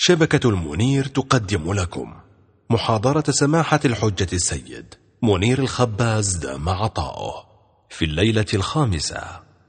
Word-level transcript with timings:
شبكة 0.00 0.48
المنير 0.48 1.04
تقدم 1.06 1.72
لكم 1.72 2.14
محاضرة 2.70 3.24
سماحة 3.30 3.80
الحجة 3.84 4.26
السيد 4.32 4.94
منير 5.22 5.58
الخباز 5.58 6.36
دام 6.36 6.68
عطاؤه 6.68 7.32
في 7.90 8.04
الليلة 8.04 8.46
الخامسة 8.54 9.22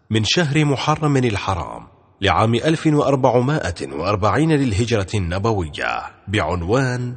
من 0.10 0.24
شهر 0.24 0.66
محرم 0.66 1.18
الحرام 1.18 1.88
لعام 2.22 2.56
1440 2.56 4.52
للهجرة 4.52 5.08
النبوية 5.14 6.02
بعنوان 6.28 7.16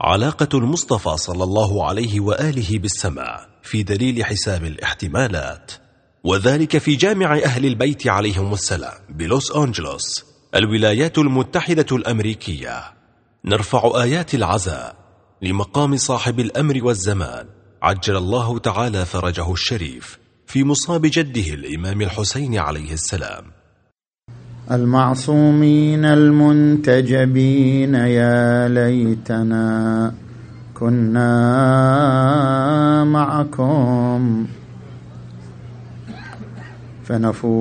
علاقة 0.00 0.58
المصطفى 0.58 1.16
صلى 1.16 1.44
الله 1.44 1.86
عليه 1.88 2.20
وآله 2.20 2.78
بالسماء 2.78 3.48
في 3.62 3.82
دليل 3.82 4.24
حساب 4.24 4.64
الاحتمالات 4.64 5.72
وذلك 6.24 6.78
في 6.78 6.96
جامع 6.96 7.38
أهل 7.38 7.66
البيت 7.66 8.06
عليهم 8.06 8.52
السلام 8.52 8.98
بلوس 9.08 9.56
أنجلوس. 9.56 10.33
الولايات 10.54 11.18
المتحدة 11.18 11.86
الأمريكية. 11.92 12.82
نرفع 13.44 14.02
آيات 14.02 14.34
العزاء 14.34 14.96
لمقام 15.42 15.96
صاحب 15.96 16.40
الأمر 16.40 16.80
والزمان. 16.82 17.46
عجل 17.82 18.16
الله 18.16 18.58
تعالى 18.58 19.04
فرجه 19.04 19.52
الشريف 19.52 20.18
في 20.46 20.64
مصاب 20.64 21.02
جده 21.04 21.54
الإمام 21.54 22.02
الحسين 22.02 22.58
عليه 22.58 22.92
السلام. 22.92 23.44
المعصومين 24.70 26.04
المنتجبين 26.04 27.94
يا 27.94 28.68
ليتنا 28.68 30.14
كنا 30.74 31.24
معكم. 33.04 34.46
فنفوز 37.14 37.54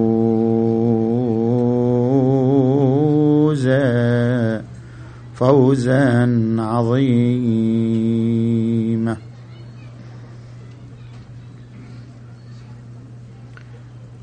فوزا 5.33 6.25
عظيما. 6.59 7.57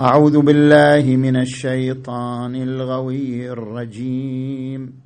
أعوذ 0.00 0.40
بالله 0.40 1.16
من 1.16 1.36
الشيطان 1.36 2.54
الغوي 2.54 3.50
الرجيم. 3.52 5.00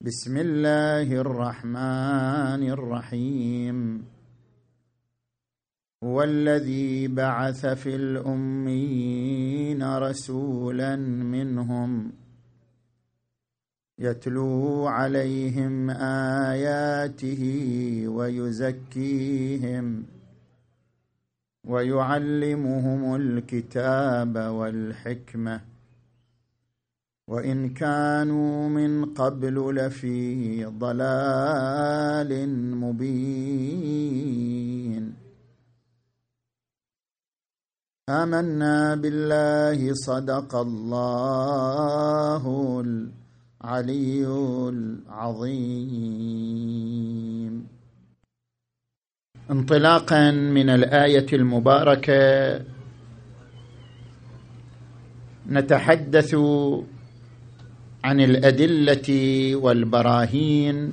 بسم 0.00 0.36
الله 0.36 1.12
الرحمن 1.12 2.62
الرحيم. 2.70 4.11
هو 6.02 6.22
الذي 6.22 7.08
بعث 7.08 7.66
في 7.66 7.96
الامين 7.96 9.82
رسولا 9.96 10.96
منهم 10.96 12.12
يتلو 13.98 14.86
عليهم 14.86 15.90
آياته 16.50 17.42
ويزكيهم 18.08 20.04
ويعلمهم 21.64 23.14
الكتاب 23.16 24.36
والحكمة 24.36 25.60
وإن 27.28 27.68
كانوا 27.68 28.68
من 28.68 29.04
قبل 29.04 29.74
لفي 29.74 30.64
ضلال 30.64 32.48
مبين 32.76 34.52
آمنا 38.08 38.94
بالله 38.94 39.94
صدق 39.94 40.54
الله 40.54 42.44
العلي 42.82 44.26
العظيم. 45.08 46.06
انطلاقا 49.50 50.30
من 50.30 50.70
الآية 50.70 51.26
المباركة 51.32 52.60
نتحدث 55.48 56.34
عن 58.04 58.20
الأدلة 58.20 59.08
والبراهين 59.56 60.92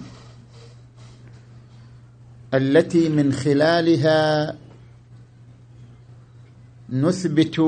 التي 2.53 3.09
من 3.09 3.33
خلالها 3.33 4.55
نثبت 6.91 7.59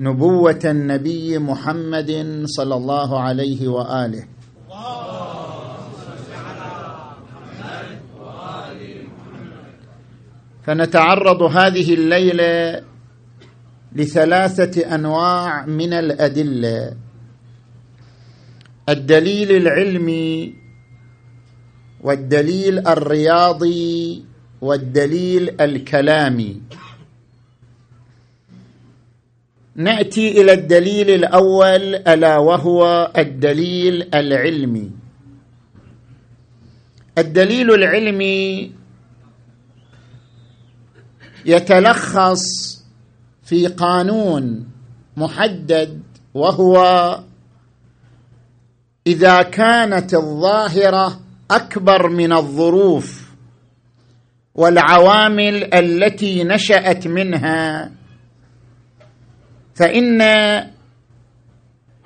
نبوة 0.00 0.60
النبي 0.64 1.38
محمد 1.38 2.42
صلى 2.46 2.74
الله 2.74 3.20
عليه 3.20 3.68
وآله. 3.68 4.24
فنتعرض 10.62 11.42
هذه 11.42 11.94
الليلة 11.94 12.82
لثلاثة 13.92 14.94
أنواع 14.94 15.66
من 15.66 15.92
الأدلة. 15.92 16.96
الدليل 18.88 19.50
العلمي 19.56 20.54
والدليل 22.00 22.88
الرياضي 22.88 24.24
والدليل 24.62 25.60
الكلامي 25.60 26.60
نأتي 29.74 30.40
إلى 30.40 30.52
الدليل 30.52 31.10
الأول 31.10 31.94
ألا 31.94 32.38
وهو 32.38 33.12
الدليل 33.18 34.14
العلمي. 34.14 34.90
الدليل 37.18 37.74
العلمي 37.74 38.72
يتلخص 41.46 42.42
في 43.42 43.66
قانون 43.66 44.68
محدد 45.16 46.02
وهو 46.34 46.76
إذا 49.06 49.42
كانت 49.42 50.14
الظاهرة 50.14 51.20
أكبر 51.50 52.08
من 52.08 52.32
الظروف. 52.32 53.21
والعوامل 54.54 55.74
التي 55.74 56.44
نشأت 56.44 57.06
منها. 57.06 57.90
فإن 59.74 60.22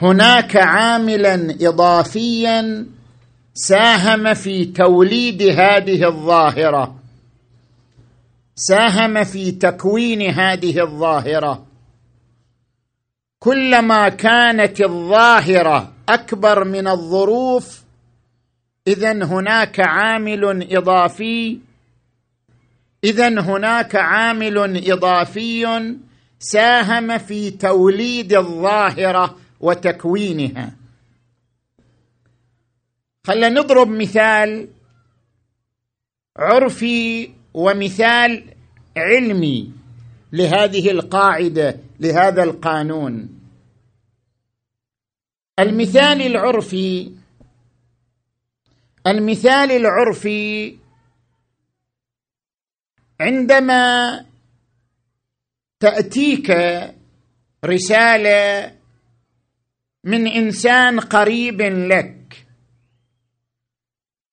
هناك 0.00 0.56
عاملا 0.56 1.56
إضافيا 1.60 2.86
ساهم 3.54 4.34
في 4.34 4.64
توليد 4.64 5.42
هذه 5.42 6.08
الظاهرة. 6.08 6.96
ساهم 8.54 9.24
في 9.24 9.50
تكوين 9.50 10.22
هذه 10.22 10.80
الظاهرة. 10.80 11.66
كلما 13.38 14.08
كانت 14.08 14.80
الظاهرة 14.80 15.92
أكبر 16.08 16.64
من 16.64 16.88
الظروف 16.88 17.82
اذا 18.86 19.12
هناك 19.24 19.80
عامل 19.80 20.76
إضافي 20.76 21.58
اذا 23.04 23.40
هناك 23.40 23.96
عامل 23.96 24.90
إضافي 24.92 25.94
ساهم 26.38 27.18
في 27.18 27.50
توليد 27.50 28.32
الظاهرة 28.32 29.38
وتكوينها. 29.60 30.76
خلينا 33.26 33.48
نضرب 33.48 33.88
مثال 33.88 34.68
عرفي 36.36 37.30
ومثال 37.54 38.44
علمي 38.96 39.72
لهذه 40.32 40.90
القاعدة 40.90 41.76
لهذا 42.00 42.42
القانون. 42.42 43.28
المثال 45.58 46.22
العرفي 46.22 47.12
المثال 49.06 49.72
العرفي 49.72 50.76
عندما 53.20 54.24
تأتيك 55.80 56.50
رسالة 57.64 58.72
من 60.04 60.26
إنسان 60.26 61.00
قريب 61.00 61.62
لك 61.62 62.46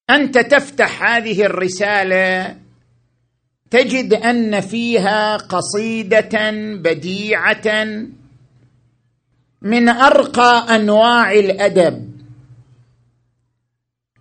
أنت 0.09 0.37
تفتح 0.37 1.03
هذه 1.03 1.45
الرسالة 1.45 2.57
تجد 3.71 4.13
أن 4.13 4.61
فيها 4.61 5.37
قصيدة 5.37 6.51
بديعة 6.75 7.85
من 9.61 9.89
أرقى 9.89 10.75
أنواع 10.75 11.31
الأدب. 11.31 12.13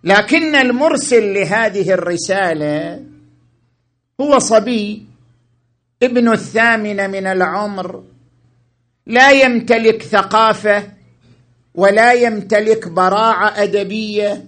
لكن 0.03 0.55
المرسل 0.55 1.33
لهذه 1.33 1.91
الرسالة 1.91 3.03
هو 4.21 4.39
صبي. 4.39 5.05
ابن 6.03 6.31
الثامن 6.31 7.09
من 7.09 7.27
العمر. 7.27 8.03
لا 9.05 9.31
يمتلك 9.31 10.03
ثقافة 10.03 10.87
ولا 11.75 12.13
يمتلك 12.13 12.87
براعة 12.87 13.63
أدبية 13.63 14.45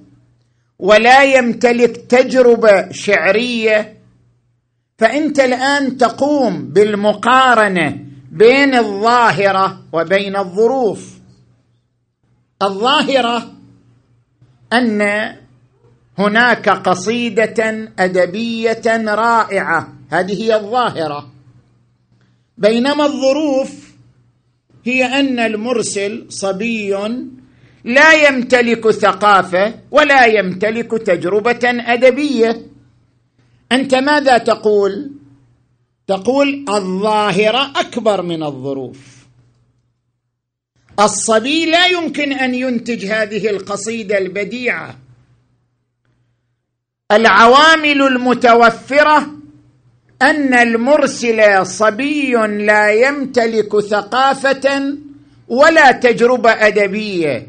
ولا 0.80 1.24
يمتلك 1.24 1.98
تجربة 1.98 2.92
شعرية. 2.92 3.98
فأنت 4.98 5.40
الآن 5.40 5.98
تقوم 5.98 6.66
بالمقارنة 6.66 8.06
بين 8.32 8.76
الظاهرة 8.76 9.82
وبين 9.94 10.36
الظروف. 10.36 11.16
الظاهرة 12.62 13.52
أن 14.74 15.02
هناك 16.18 16.70
قصيدة 16.70 17.90
أدبية 18.00 19.06
رائعة 19.16 19.94
هذه 20.10 20.44
هي 20.44 20.56
الظاهرة. 20.56 21.32
بينما 22.58 23.06
الظروف 23.06 23.72
هي 24.86 25.06
أن 25.20 25.40
المرسل 25.40 26.26
صبي 26.30 26.98
لا 27.84 28.14
يمتلك 28.28 28.92
ثقافة 28.92 29.74
ولا 29.92 30.26
يمتلك 30.26 30.92
تجربة 30.92 31.60
أدبية. 31.64 32.62
أنت 33.72 33.96
ماذا 33.96 34.38
تقول؟ 34.38 35.12
تقول 36.08 36.66
الظاهرة 36.70 37.72
أكبر 37.80 38.22
من 38.22 38.44
الظروف. 38.44 39.16
الصبي 41.00 41.66
لا 41.66 41.86
يمكن 41.86 42.34
أن 42.34 42.56
ينتج 42.56 43.06
هذه 43.06 43.50
القصيدة 43.50 44.18
البديعة. 44.18 45.05
العوامل 47.12 48.02
المتوفرة 48.02 49.28
أن 50.22 50.54
المرسل 50.54 51.66
صبي 51.66 52.32
لا 52.66 52.92
يمتلك 52.92 53.80
ثقافة 53.80 54.96
ولا 55.48 55.92
تجربة 55.92 56.52
أدبية 56.52 57.48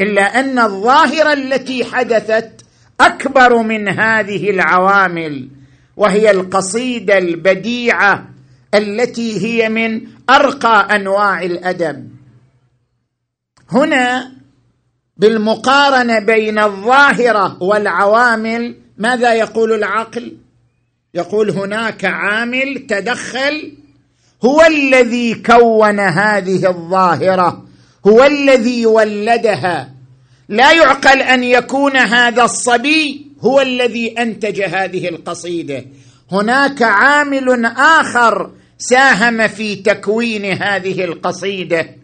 إلا 0.00 0.40
أن 0.40 0.58
الظاهرة 0.58 1.32
التي 1.32 1.84
حدثت 1.84 2.64
أكبر 3.00 3.62
من 3.62 3.88
هذه 3.88 4.50
العوامل 4.50 5.48
وهي 5.96 6.30
القصيدة 6.30 7.18
البديعة 7.18 8.28
التي 8.74 9.46
هي 9.46 9.68
من 9.68 10.00
أرقى 10.30 10.96
أنواع 10.96 11.42
الأدب. 11.42 12.10
هنا 13.70 14.32
بالمقارنة 15.16 16.18
بين 16.18 16.58
الظاهرة 16.58 17.62
والعوامل 17.62 18.76
ماذا 18.98 19.34
يقول 19.34 19.72
العقل؟ 19.72 20.36
يقول 21.14 21.50
هناك 21.50 22.04
عامل 22.04 22.86
تدخل 22.88 23.72
هو 24.44 24.62
الذي 24.62 25.34
كون 25.34 26.00
هذه 26.00 26.68
الظاهرة 26.68 27.64
هو 28.06 28.24
الذي 28.24 28.86
ولدها. 28.86 29.90
لا 30.48 30.72
يعقل 30.72 31.22
أن 31.22 31.44
يكون 31.44 31.96
هذا 31.96 32.44
الصبي 32.44 33.26
هو 33.40 33.60
الذي 33.60 34.14
أنتج 34.18 34.62
هذه 34.62 35.08
القصيدة. 35.08 35.84
هناك 36.32 36.82
عامل 36.82 37.66
آخر 37.76 38.50
ساهم 38.78 39.48
في 39.48 39.76
تكوين 39.76 40.62
هذه 40.62 41.04
القصيدة. 41.04 42.03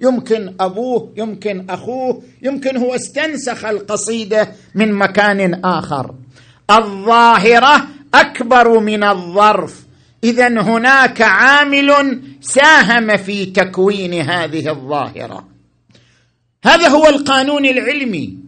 يمكن 0.00 0.54
أبوه 0.60 1.12
يمكن 1.16 1.66
أخوه 1.70 2.22
يمكن 2.42 2.76
هو 2.76 2.94
استنسخ 2.94 3.64
القصيدة 3.64 4.48
من 4.74 4.92
مكان 4.92 5.64
آخر. 5.64 6.14
الظاهرة 6.70 7.86
أكبر 8.14 8.80
من 8.80 9.04
الظرف. 9.04 9.84
اذا 10.24 10.60
هناك 10.60 11.22
عامل 11.22 12.20
ساهم 12.40 13.16
في 13.16 13.46
تكوين 13.46 14.30
هذه 14.30 14.70
الظاهرة. 14.70 15.46
هذا 16.64 16.88
هو 16.88 17.06
القانون 17.06 17.66
العلمي. 17.66 18.38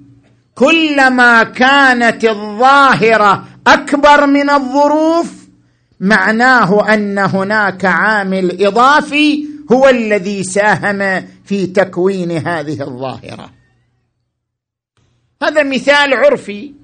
كلما 0.54 1.42
كانت 1.42 2.24
الظاهرة 2.24 3.44
أكبر 3.66 4.26
من 4.26 4.50
الظروف 4.50 5.32
معناه 6.00 6.94
أن 6.94 7.18
هناك 7.18 7.84
عامل 7.84 8.66
إضافي 8.66 9.44
هو 9.72 9.88
الذي 9.88 10.42
ساهم 10.42 11.26
في 11.44 11.66
تكوين 11.66 12.30
هذه 12.30 12.82
الظاهرة. 12.82 13.52
هذا 15.42 15.62
مثال 15.62 16.14
عرفي. 16.14 16.74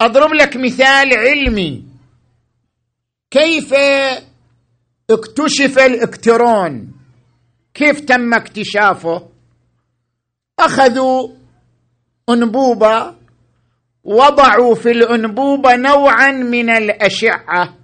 أضرب 0.00 0.34
لك 0.34 0.56
مثال 0.56 1.14
علمي. 1.14 1.84
كيف 3.30 3.74
اكتشف 5.10 5.78
الالكترون 5.78 6.92
كيف 7.74 8.00
تم 8.00 8.34
اكتشافه؟ 8.34 9.28
أخذوا 10.58 11.28
أنبوبة 12.28 13.14
وضعوا 14.04 14.74
في 14.74 14.90
الأنبوبة 14.90 15.76
نوعا 15.76 16.32
من 16.32 16.70
الأشعة 16.70 17.74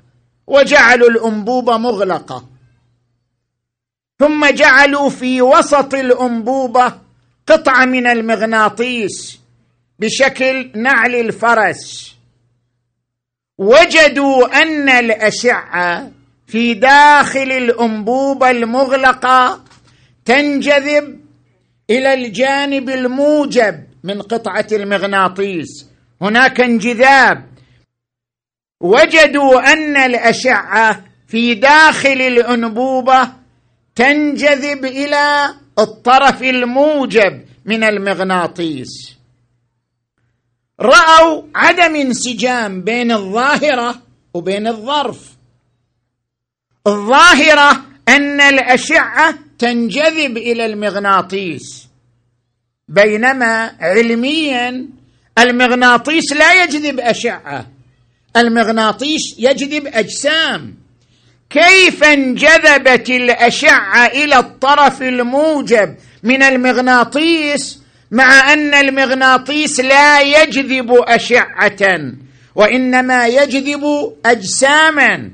وجعلوا 0.47 1.09
الأنبوبة 1.09 1.79
مغلقة. 1.79 2.49
ثم 4.21 4.47
جعلوا 4.47 5.09
في 5.11 5.43
وسط 5.43 5.95
الأنبوبة 5.95 6.93
قطعة 7.47 7.85
من 7.85 8.07
المغناطيس 8.07 9.41
بشكل 9.99 10.71
نعل 10.75 11.15
الفرس. 11.15 12.15
وجدوا 13.59 14.63
أن 14.63 14.89
الأشعة 14.89 16.11
في 16.47 16.75
داخل 16.75 17.53
الأنبوبة 17.53 18.51
المغلقة 18.51 19.65
تنجذب 20.25 21.21
إلى 21.91 22.15
الجانب 22.15 22.91
الموجب 22.91 23.85
من 24.05 24.23
قطعة 24.23 24.67
المغناطيس. 24.73 25.87
هناك 26.23 26.61
انجذاب. 26.61 27.47
وجدوا 28.81 29.73
أن 29.73 29.97
الأشعة 29.97 31.05
في 31.29 31.55
داخل 31.55 32.21
الأنبوبة 32.23 33.40
تنجذب 34.01 34.85
إلى 34.85 35.55
الطرف 35.79 36.43
الموجب 36.43 37.45
من 37.65 37.85
المغناطيس. 37.85 38.89
رأوا 40.81 41.43
عدم 41.55 41.97
انسجام 41.97 42.83
بين 42.83 43.13
الظاهرة 43.13 44.03
وبين 44.35 44.67
الظرف. 44.67 45.31
الظاهرة 46.87 47.85
أن 48.09 48.41
الأشعة 48.41 49.39
تنجذب 49.59 50.37
إلى 50.37 50.67
المغناطيس. 50.67 51.89
بينما 52.89 53.77
علميا 53.81 54.89
المغناطيس 55.39 56.33
لا 56.33 56.65
يجذب 56.65 57.01
أشعة 57.01 57.67
المغناطيس 58.37 59.21
يجذب 59.39 59.87
أجسام. 59.87 60.80
كيف 61.51 62.05
انجذبت 62.05 63.11
الأشعة 63.11 64.07
إلى 64.07 64.39
الطرف 64.39 65.03
الموجب 65.03 65.97
من 66.23 66.43
المغناطيس 66.43 67.81
مع 68.11 68.53
أن 68.53 68.75
المغناطيس 68.75 69.81
لا 69.81 70.21
يجذب 70.21 70.93
أشعة 70.93 72.13
وإنما 72.55 73.27
يجذب 73.27 73.83
أجساما؟ 74.27 75.31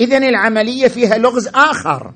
اذا 0.00 0.18
العملية 0.18 0.88
فيها 0.88 1.18
لغز 1.18 1.48
آخر. 1.54 2.12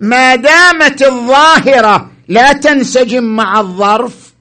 ما 0.00 0.34
دامت 0.36 1.02
الظاهرة 1.02 2.10
لا 2.28 2.52
تنسجم 2.52 3.24
مع 3.24 3.60
الظرف 3.60 4.32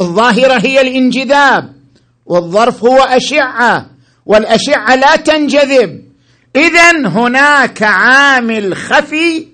الظاهرة 0.00 0.58
هي 0.58 0.80
الانجذاب 0.80 1.72
والظرف 2.26 2.84
هو 2.84 2.98
أشعة 2.98 3.86
والأشعة 4.26 4.94
لا 4.94 5.16
تنجذب. 5.16 6.11
اذا 6.56 7.08
هناك 7.08 7.82
عامل 7.82 8.76
خفي 8.76 9.46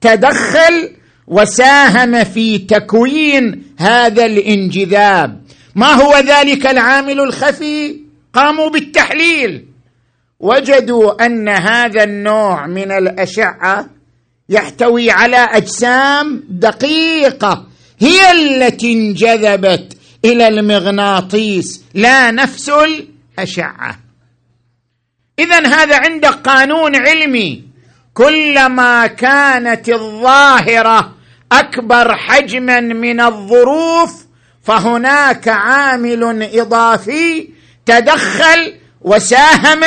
تدخل 0.00 0.90
وساهم 1.26 2.24
في 2.24 2.58
تكوين 2.58 3.62
هذا 3.78 4.26
الانجذاب. 4.26 5.42
ما 5.74 5.86
هو 5.86 6.18
ذلك 6.18 6.66
العامل 6.66 7.20
الخفي؟ 7.20 7.96
قاموا 8.34 8.70
بالتحليل. 8.70 9.66
وجدوا 10.40 11.26
أن 11.26 11.48
هذا 11.48 12.04
النوع 12.04 12.66
من 12.66 12.92
الأشعة 12.92 13.86
يحتوي 14.48 15.10
على 15.10 15.36
أجسام 15.36 16.44
دقيقة 16.48 17.66
هي 17.98 18.32
التي 18.32 18.92
انجذبت 18.92 19.96
إلى 20.24 20.48
المغناطيس 20.48 21.84
لا 21.94 22.30
نفس 22.30 22.70
الأشعة. 22.70 24.01
اذا 25.42 25.66
هذا 25.66 25.96
عندك 25.96 26.28
قانون 26.28 26.96
علمي. 26.96 27.64
كلما 28.14 29.06
كانت 29.06 29.88
الظاهرة 29.88 31.12
أكبر 31.52 32.16
حجما 32.16 32.80
من 32.80 33.20
الظروف 33.20 34.26
فهناك 34.62 35.48
عامل 35.48 36.48
إضافي 36.60 37.48
تدخل 37.86 38.74
وساهم 39.00 39.80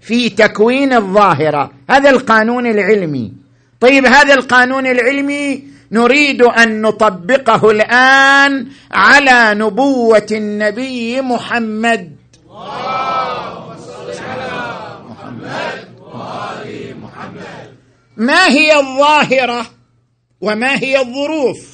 في 0.00 0.28
تكوين 0.28 0.92
الظاهرة. 0.92 1.70
هذا 1.90 2.10
القانون 2.10 2.66
العلمي. 2.66 3.32
طيب 3.80 4.06
هذا 4.06 4.34
القانون 4.34 4.86
العلمي 4.86 5.64
نريد 5.92 6.42
أن 6.42 6.82
نطبقه 6.82 7.70
الآن 7.70 8.66
على 8.92 9.54
نبوة 9.54 10.26
النبي 10.30 11.20
محمد. 11.20 12.16
ما 18.16 18.48
هي 18.48 18.76
الظاهرة 18.80 19.70
وما 20.40 20.76
هي 20.76 21.00
الظروف؟ 21.00 21.72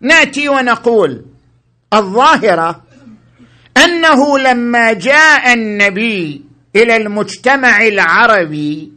نأتي 0.00 0.48
ونقول 0.48 1.24
الظاهرة 1.94 2.82
أنه 3.76 4.38
لما 4.38 4.92
جاء 4.92 5.52
النبي 5.52 6.42
إلى 6.76 6.96
المجتمع 6.96 7.80
العربي 7.80 8.92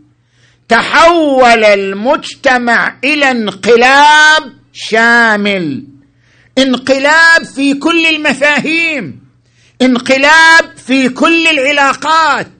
تحول 0.69 1.63
المجتمع 1.63 2.95
إلى 3.03 3.31
انقلاب 3.31 4.53
شامل. 4.73 5.83
انقلاب 6.57 7.43
في 7.55 7.73
كل 7.73 8.05
المفاهيم. 8.05 9.23
انقلاب 9.81 10.77
في 10.77 11.09
كل 11.09 11.47
العلاقات. 11.47 12.51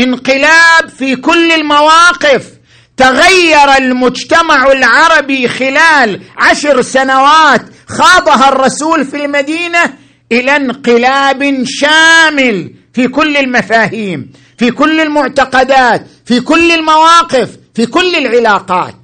انقلاب 0.00 0.88
في 0.88 1.16
كل 1.16 1.52
المواقف. 1.52 2.57
تغير 2.98 3.76
المجتمع 3.78 4.72
العربي 4.72 5.48
خلال 5.48 6.20
عشر 6.38 6.82
سنوات 6.82 7.62
خاضها 7.88 8.48
الرسول 8.48 9.04
في 9.04 9.24
المدينة 9.24 9.94
إلى 10.32 10.56
انقلاب 10.56 11.64
شامل 11.64 12.74
في 12.92 13.08
كل 13.08 13.36
المفاهيم 13.36 14.32
في 14.58 14.70
كل 14.70 15.00
المعتقدات 15.00 16.06
في 16.26 16.40
كل 16.40 16.72
المواقف 16.72 17.56
في 17.74 17.86
كل 17.86 18.14
العلاقات. 18.14 18.94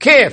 كيف؟ 0.00 0.32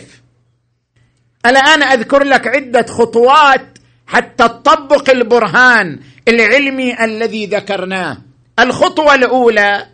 الآن 1.45 1.83
أذكر 1.83 2.23
لك 2.23 2.47
عدة 2.47 2.85
خطوات 2.89 3.77
حتى 4.07 4.43
تطبق 4.43 5.09
البرهان 5.09 5.99
العلمي 6.27 7.03
الذي 7.03 7.45
ذكرناه. 7.45 8.17
الخطوة 8.59 9.15
الأولى 9.15 9.90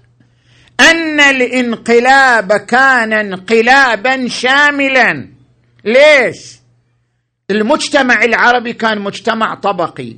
أن 0.80 1.20
الانقلاب 1.20 2.54
كان 2.54 3.14
انقلابا 3.14 4.28
شاملا. 4.28 5.30
ليش؟ 5.86 6.38
المجتمع 7.52 8.24
العربي 8.24 8.74
كان 8.74 9.02
مجتمع 9.02 9.56
طبقي. 9.56 10.18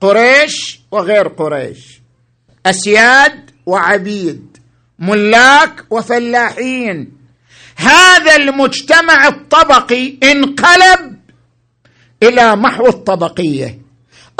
قريش 0.00 0.80
وغير 0.90 1.28
قريش. 1.28 2.00
أسياد 2.66 3.50
وعبيد. 3.66 4.56
ملاك 4.98 5.84
وفلاحين. 5.90 7.12
هذا 7.76 8.36
المجتمع 8.36 9.28
الطبقي 9.28 10.18
انقلب 10.22 11.16
إلى 12.22 12.56
محو 12.56 12.86
الطبقية. 12.86 13.81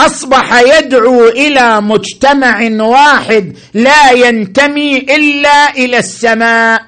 أصبح 0.06 0.60
يدعو 0.60 1.28
إلى 1.28 1.80
مجتمع 1.80 2.84
واحد 2.84 3.56
لا 3.74 4.10
ينتمي 4.10 4.98
إلا 4.98 5.70
إلى 5.76 5.98
السماء. 5.98 6.82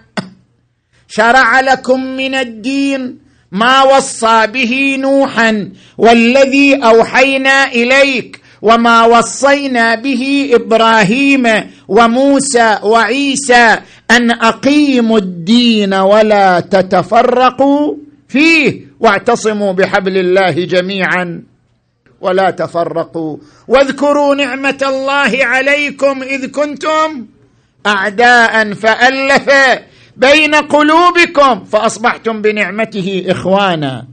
شرع 1.09 1.61
لكم 1.61 2.01
من 2.01 2.35
الدين 2.35 3.19
ما 3.53 3.83
وصى 3.83 4.47
به 4.47 4.97
نوحا 5.01 5.71
والذي 5.99 6.75
أوحينا 6.75 7.65
إليك 7.65 8.41
وما 8.63 9.05
وصينا 9.05 9.95
به 9.95 10.51
إبراهيم 10.53 11.45
وموسى 11.89 12.79
وعيسى 12.83 13.79
أن 14.11 14.31
أقيموا 14.31 15.19
الدين 15.19 15.95
ولا 15.95 16.61
تتفرقوا 16.61 17.95
فيه 18.29 18.81
واعتصموا 19.01 19.73
بحبل 19.73 20.19
الله 20.19 20.51
جميعا. 20.51 21.54
ولا 22.21 22.51
تفرقوا. 22.51 23.37
واذكروا 23.69 24.35
نعمة 24.35 24.79
الله 24.83 25.45
عليكم 25.45 26.23
إذ 26.23 26.51
كنتم 26.51 27.27
أعداء 27.87 28.75
فألف 28.75 29.51
بين 30.17 30.55
قلوبكم 30.55 31.65
فأصبحتم 31.65 32.43
بنعمته 32.43 33.25
إخوانا. 33.29 34.07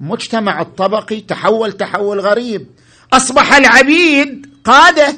مجتمع 0.00 0.60
الطبقي 0.60 1.20
تحول 1.20 1.72
تحول 1.72 2.20
غريب. 2.20 2.66
أصبح 3.12 3.54
العبيد 3.54 4.46
قادة. 4.64 5.16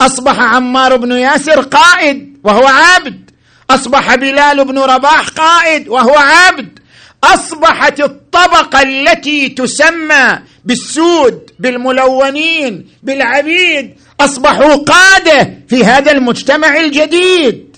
أصبح 0.00 0.40
عمار 0.40 0.96
بن 0.96 1.12
ياسر 1.12 1.60
قائد 1.60 2.38
وهو 2.44 2.66
عبد 2.66 3.30
أصبح 3.70 4.14
بلال 4.14 4.64
بن 4.64 4.78
رباح 4.78 5.28
قائد 5.28 5.88
وهو 5.88 6.14
عبد 6.18 6.78
أصبحت 7.24 8.00
الطبقة 8.00 8.82
التي 8.82 9.48
تسمى 9.48 10.38
بالسود 10.64 11.50
بالملونين 11.58 12.88
بالعبيد 13.02 13.96
أصبحوا 14.20 14.74
قادة 14.74 15.54
في 15.68 15.84
هذا 15.84 16.12
المجتمع 16.12 16.76
الجديد. 16.76 17.76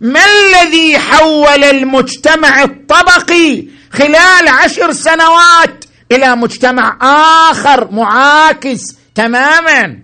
ما 0.00 0.20
الذي 0.24 0.98
حول 0.98 1.64
المجتمع 1.64 2.62
الطبقي 2.62 3.64
خلال 3.92 4.48
عشر 4.48 4.92
سنوات 4.92 5.84
إلى 6.12 6.36
مجتمع 6.36 6.98
آخر 7.50 7.90
معاكس 7.90 8.80
تماما؟ 9.14 9.98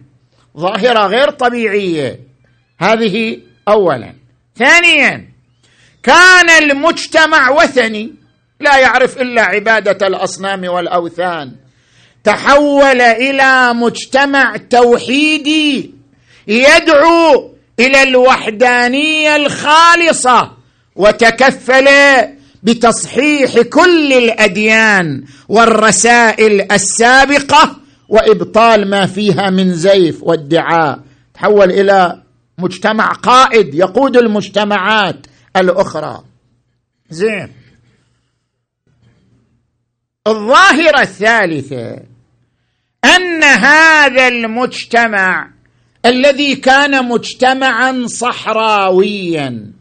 ظاهرة 0.58 1.06
غير 1.06 1.30
طبيعية. 1.30 2.20
هذه 2.78 3.38
اولا. 3.68 4.14
ثانيا 4.56 5.28
كان 6.02 6.50
المجتمع 6.50 7.50
وثني 7.50 8.14
لا 8.60 8.76
يعرف 8.78 9.18
إلا 9.18 9.42
عبادة 9.42 10.06
الأصنام 10.06 10.64
والأوثان. 10.64 11.56
تحول 12.28 13.00
إلى 13.00 13.74
مجتمع 13.74 14.56
توحيدي 14.56 15.90
يدعو 16.48 17.54
إلى 17.80 18.02
الوحدانية 18.02 19.36
الخالصة 19.36 20.52
وتكفل 20.96 21.88
بتصحيح 22.62 23.60
كل 23.60 24.12
الأديان 24.12 25.24
والرسائل 25.48 26.72
السابقة 26.72 27.76
وإبطال 28.08 28.90
ما 28.90 29.06
فيها 29.06 29.50
من 29.50 29.74
زيف 29.74 30.22
وادعاء. 30.22 30.98
تحول 31.34 31.70
إلى 31.70 32.22
مجتمع 32.58 33.12
قائد 33.12 33.74
يقود 33.74 34.16
المجتمعات 34.16 35.26
الأخرى. 35.56 36.22
زين. 37.10 37.52
الظاهرة 40.26 41.00
الثالثة 41.00 42.17
أن 43.04 43.44
هذا 43.44 44.28
المجتمع 44.28 45.50
الذي 46.06 46.54
كان 46.56 47.04
مجتمعا 47.08 48.06
صحراويا 48.06 49.72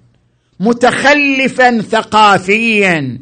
متخلفا 0.60 1.82
ثقافيا 1.82 3.20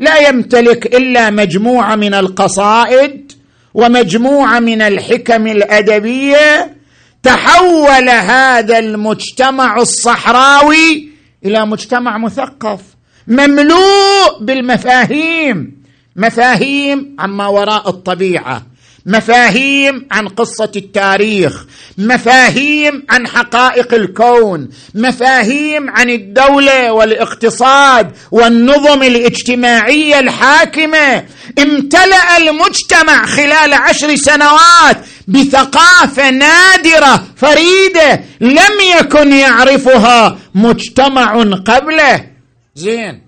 لا 0.00 0.28
يمتلك 0.28 0.86
إلا 0.86 1.30
مجموعة 1.30 1.96
من 1.96 2.14
القصائد 2.14 3.32
ومجموعة 3.74 4.60
من 4.60 4.82
الحكم 4.82 5.46
الأدبية 5.46 6.76
تحول 7.22 8.08
هذا 8.08 8.78
المجتمع 8.78 9.76
الصحراوي 9.76 11.08
إلى 11.44 11.66
مجتمع 11.66 12.18
مثقف 12.18 12.80
مملوء 13.28 14.38
بالمفاهيم 14.40 15.82
مفاهيم 16.16 17.16
عما 17.18 17.46
وراء 17.46 17.88
الطبيعة. 17.88 18.62
مفاهيم 19.06 20.06
عن 20.10 20.28
قصة 20.28 20.72
التاريخ 20.76 21.64
مفاهيم 21.98 23.06
عن 23.10 23.26
حقائق 23.26 23.94
الكون 23.94 24.68
مفاهيم 24.94 25.90
عن 25.90 26.10
الدولة 26.10 26.92
والاقتصاد 26.92 28.12
والنظم 28.30 29.02
الاجتماعية 29.02 30.18
الحاكمة. 30.18 31.24
امتلأ 31.58 32.36
المجتمع 32.36 33.26
خلال 33.26 33.74
عشر 33.74 34.16
سنوات 34.16 34.96
بثقافة 35.28 36.30
نادرة 36.30 37.24
فريدة 37.36 38.24
لم 38.40 38.80
يكن 38.98 39.32
يعرفها 39.32 40.38
مجتمع 40.54 41.42
قبله. 41.54 42.26
زين. 42.74 43.22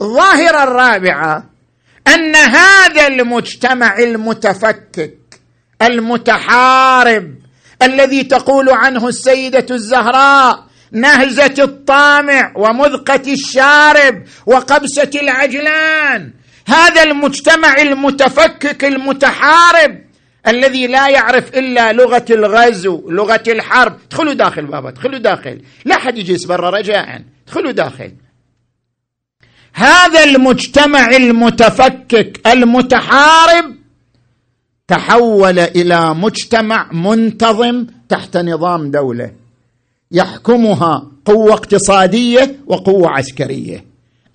الظاهرة 0.00 0.62
الرابعة 0.62 1.47
أن 2.14 2.36
هذا 2.36 3.06
المجتمع 3.06 3.98
المتفكك 3.98 5.18
المتحارب 5.82 7.34
الذي 7.82 8.24
تقول 8.24 8.70
عنه 8.70 9.08
السيدة 9.08 9.66
الزهراء 9.70 10.68
نهزة 10.92 11.54
الطامع 11.58 12.52
ومذقة 12.56 13.32
الشارب 13.32 14.22
وقبسة 14.46 15.10
العجلان. 15.14 16.32
هذا 16.66 17.02
المجتمع 17.02 17.74
المتفكك 17.78 18.84
المتحارب 18.84 19.98
الذي 20.46 20.86
لا 20.86 21.08
يعرف 21.08 21.54
إلا 21.54 21.92
لغة 21.92 22.24
الغزو 22.30 23.10
لغة 23.10 23.42
الحرب. 23.48 23.98
ادخلوا 24.06 24.32
داخل 24.32 24.66
بابا 24.66 24.88
ادخلوا 24.88 25.18
داخل. 25.18 25.60
لا 25.84 25.98
حد 25.98 26.18
يجلس 26.18 26.44
برا 26.44 26.70
رجاء. 26.70 27.22
ادخلوا 27.48 27.72
داخل. 27.72 28.12
هذا 29.78 30.24
المجتمع 30.24 31.10
المتفكك 31.10 32.40
المتحارب 32.46 33.74
تحول 34.88 35.58
إلى 35.58 36.14
مجتمع 36.14 36.92
منتظم 36.92 37.86
تحت 38.08 38.36
نظام 38.36 38.90
دولة 38.90 39.32
يحكمها 40.12 41.06
قوة 41.24 41.52
اقتصادية 41.52 42.56
وقوة 42.66 43.10
عسكرية. 43.10 43.84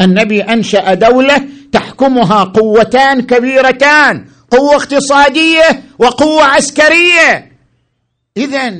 النبي 0.02 0.42
أنشأ 0.42 0.94
دولة 0.94 1.48
تحكمها 1.72 2.44
قوتان 2.44 3.22
كبيرتان 3.22 4.26
قوة 4.52 4.76
اقتصادية 4.76 5.84
وقوة 6.00 6.44
عسكرية. 6.44 7.52
اذا 8.38 8.74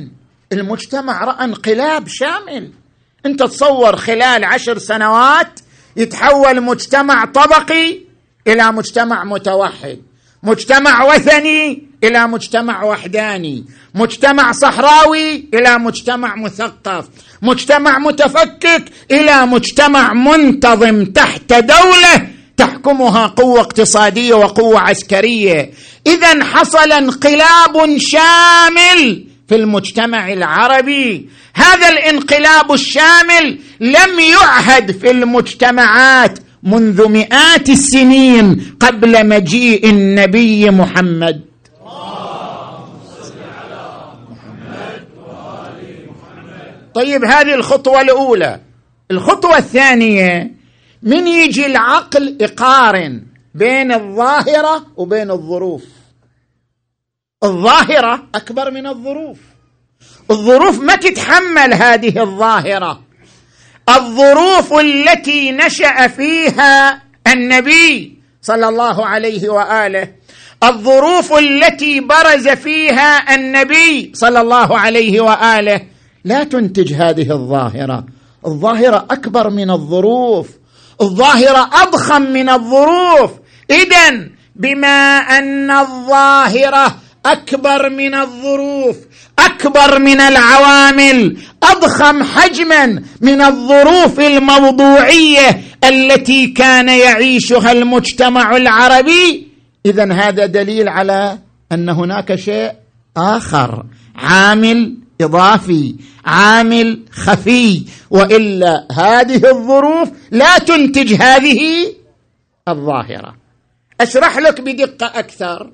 المجتمع 0.52 1.24
رأى 1.24 1.44
انقلاب 1.44 2.08
شامل. 2.08 2.70
أنت 3.26 3.42
تصور 3.42 3.96
خلال 3.96 4.44
عشر 4.44 4.78
سنوات 4.78 5.60
يتحول 5.96 6.60
مجتمع 6.60 7.24
طبقي 7.24 7.98
إلى 8.46 8.72
مجتمع 8.72 9.24
متوحد. 9.24 9.98
مجتمع 10.42 11.04
وثني 11.04 11.82
إلى 12.04 12.26
مجتمع 12.26 12.84
وحداني. 12.84 13.64
مجتمع 13.94 14.52
صحراوي 14.52 15.48
إلى 15.54 15.78
مجتمع 15.78 16.36
مثقف. 16.36 17.08
مجتمع 17.42 17.98
متفكك 17.98 18.84
إلى 19.10 19.46
مجتمع 19.46 20.12
منتظم 20.12 21.04
تحت 21.04 21.52
دولة 21.52 22.28
تحكمها 22.56 23.26
قوة 23.26 23.60
اقتصادية 23.60 24.34
وقوة 24.34 24.80
عسكرية. 24.80 25.70
إذا 26.06 26.44
حصل 26.44 26.92
انقلاب 26.92 27.96
شامل 27.98 29.26
في 29.48 29.54
المجتمع 29.54 30.32
العربي. 30.32 31.28
هذا 31.54 31.88
الانقلاب 31.88 32.72
الشامل 32.72 33.58
لم 33.80 34.20
يعهد 34.20 34.90
في 34.90 35.10
المجتمعات 35.10 36.38
منذ 36.62 37.08
مئات 37.08 37.68
السنين 37.68 38.76
قبل 38.80 39.28
مجيء 39.28 39.90
النبي 39.90 40.70
محمد. 40.70 41.40
طيب 46.94 47.24
هذه 47.24 47.54
الخطوة 47.54 48.00
الأولى. 48.00 48.60
الخطوة 49.10 49.58
الثانية 49.58 50.50
من 51.02 51.26
يجي 51.26 51.66
العقل 51.66 52.36
يقارن 52.40 53.22
بين 53.54 53.92
الظاهرة 53.92 54.86
وبين 54.96 55.30
الظروف؟ 55.30 55.84
الظاهرة 57.44 58.28
أكبر 58.34 58.70
من 58.70 58.86
الظروف. 58.86 59.53
الظروف 60.30 60.80
ما 60.80 60.94
تتحمل 60.96 61.74
هذه 61.74 62.22
الظاهرة. 62.22 63.00
الظروف 63.88 64.72
التي 64.72 65.52
نشأ 65.52 66.08
فيها 66.08 67.02
النبي 67.26 68.18
صلى 68.42 68.68
الله 68.68 69.06
عليه 69.06 69.48
وآله. 69.48 70.08
الظروف 70.62 71.38
التي 71.38 72.00
برز 72.00 72.48
فيها 72.48 73.34
النبي 73.34 74.12
صلى 74.14 74.40
الله 74.40 74.78
عليه 74.78 75.20
وآله. 75.20 75.80
لا 76.24 76.44
تنتج 76.44 76.92
هذه 76.92 77.32
الظاهرة. 77.32 78.04
الظاهرة 78.46 79.06
أكبر 79.10 79.50
من 79.50 79.70
الظروف. 79.70 80.48
الظاهرة 81.00 81.70
أضخم 81.82 82.22
من 82.22 82.48
الظروف. 82.48 83.30
اذا 83.70 84.28
بما 84.56 85.18
أن 85.18 85.70
الظاهرة 85.70 86.96
أكبر 87.26 87.90
من 87.90 88.14
الظروف. 88.14 88.96
أكبر 89.46 89.98
من 89.98 90.20
العوامل 90.20 91.38
أضخم 91.62 92.22
حجما 92.22 93.02
من 93.20 93.40
الظروف 93.40 94.20
الموضوعية 94.20 95.62
التي 95.84 96.46
كان 96.46 96.88
يعيشها 96.88 97.72
المجتمع 97.72 98.56
العربي. 98.56 99.48
اذا 99.86 100.12
هذا 100.12 100.46
دليل 100.46 100.88
على 100.88 101.38
أن 101.72 101.88
هناك 101.88 102.34
شيء 102.34 102.72
آخر 103.16 103.84
عامل 104.16 104.96
إضافي 105.20 105.94
عامل 106.24 107.00
خفي. 107.10 107.84
وإلا 108.10 108.86
هذه 108.92 109.50
الظروف 109.50 110.08
لا 110.30 110.58
تنتج 110.58 111.14
هذه 111.22 111.60
الظاهرة. 112.68 113.36
أشرح 114.00 114.38
لك 114.38 114.60
بدقة 114.60 115.06
أكثر. 115.18 115.70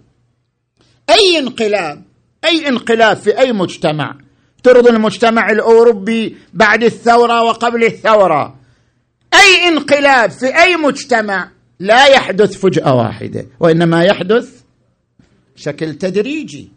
أي 1.10 1.38
انقلاب 1.38 2.09
أي 2.44 2.68
انقلاب 2.68 3.16
في 3.16 3.38
أي 3.38 3.52
مجتمع. 3.52 4.14
افترض 4.56 4.86
المجتمع 4.88 5.50
الأوروبي 5.50 6.36
بعد 6.54 6.82
الثورة 6.84 7.42
وقبل 7.42 7.84
الثورة. 7.84 8.56
أي 9.34 9.68
انقلاب 9.68 10.30
في 10.30 10.46
أي 10.62 10.76
مجتمع 10.76 11.50
لا 11.80 12.06
يحدث 12.06 12.60
فجأة 12.60 12.94
واحدة 12.94 13.46
وإنما 13.60 14.04
يحدث 14.04 14.48
بشكل 15.56 15.94
تدريجي. 15.94 16.70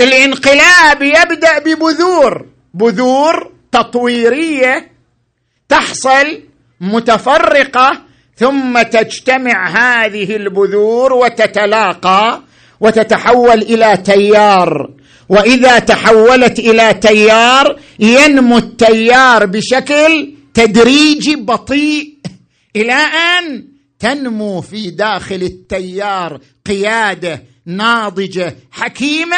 الانقلاب 0.00 1.02
يبدأ 1.02 1.58
ببذور 1.58 2.46
بذور 2.74 3.52
تطويرية 3.72 4.90
تحصل 5.68 6.42
متفرقة 6.80 8.02
ثم 8.36 8.82
تجتمع 8.82 9.68
هذه 9.68 10.36
البذور 10.36 11.12
وتتلاقى 11.12 12.42
وتتحول 12.80 13.62
إلى 13.62 13.96
تيار. 13.96 14.90
وإذا 15.28 15.78
تحولت 15.78 16.58
إلى 16.58 16.94
تيار 16.94 17.80
ينمو 17.98 18.58
التيار 18.58 19.46
بشكل 19.46 20.34
تدريجي 20.54 21.36
بطيء 21.36 22.18
إلى 22.76 22.92
أن 22.92 23.64
تنمو 23.98 24.60
في 24.60 24.90
داخل 24.90 25.42
التيار 25.42 26.40
قيادة 26.66 27.42
ناضجة 27.66 28.56
حكيمة 28.70 29.36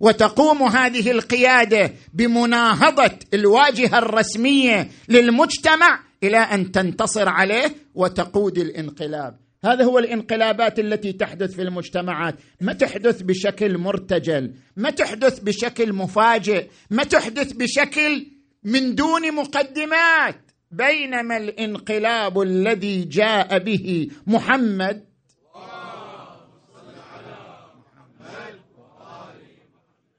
وتقوم 0.00 0.62
هذه 0.62 1.10
القيادة 1.10 1.92
بمناهضة 2.14 3.10
الواجهة 3.34 3.98
الرسمية 3.98 4.90
للمجتمع 5.08 6.00
إلى 6.22 6.38
أن 6.38 6.72
تنتصر 6.72 7.28
عليه 7.28 7.74
وتقود 7.94 8.58
الانقلاب. 8.58 9.41
هذا 9.64 9.84
هو 9.84 9.98
الانقلابات 9.98 10.78
التي 10.78 11.12
تحدث 11.12 11.54
في 11.54 11.62
المجتمعات. 11.62 12.34
ما 12.60 12.72
تحدث 12.72 13.22
بشكل 13.22 13.78
مرتجل 13.78 14.54
ما 14.76 14.90
تحدث 14.90 15.40
بشكل 15.40 15.92
مفاجئ 15.92 16.68
ما 16.90 17.04
تحدث 17.04 17.52
بشكل 17.52 18.26
من 18.64 18.94
دون 18.94 19.34
مقدمات. 19.34 20.40
بينما 20.70 21.36
الانقلاب 21.36 22.40
الذي 22.40 23.04
جاء 23.04 23.58
به 23.58 24.08
محمد 24.26 25.04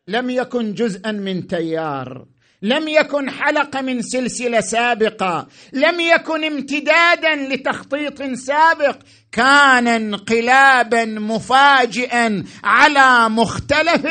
لم 0.08 0.30
يكن 0.30 0.74
جزءا 0.74 1.12
من 1.12 1.48
تيار. 1.48 2.33
لم 2.64 2.88
يكن 2.88 3.30
حلقه 3.30 3.82
من 3.82 4.02
سلسلة 4.02 4.62
سابقة 4.62 5.48
لم 5.74 6.00
يكن 6.00 6.44
امتدادا 6.44 7.36
لتخطيط 7.36 8.24
سابق 8.24 8.98
كان 9.32 9.88
انقلابا 9.88 11.06
مفاجئا 11.06 12.44
على 12.64 13.30
مختلف 13.30 14.08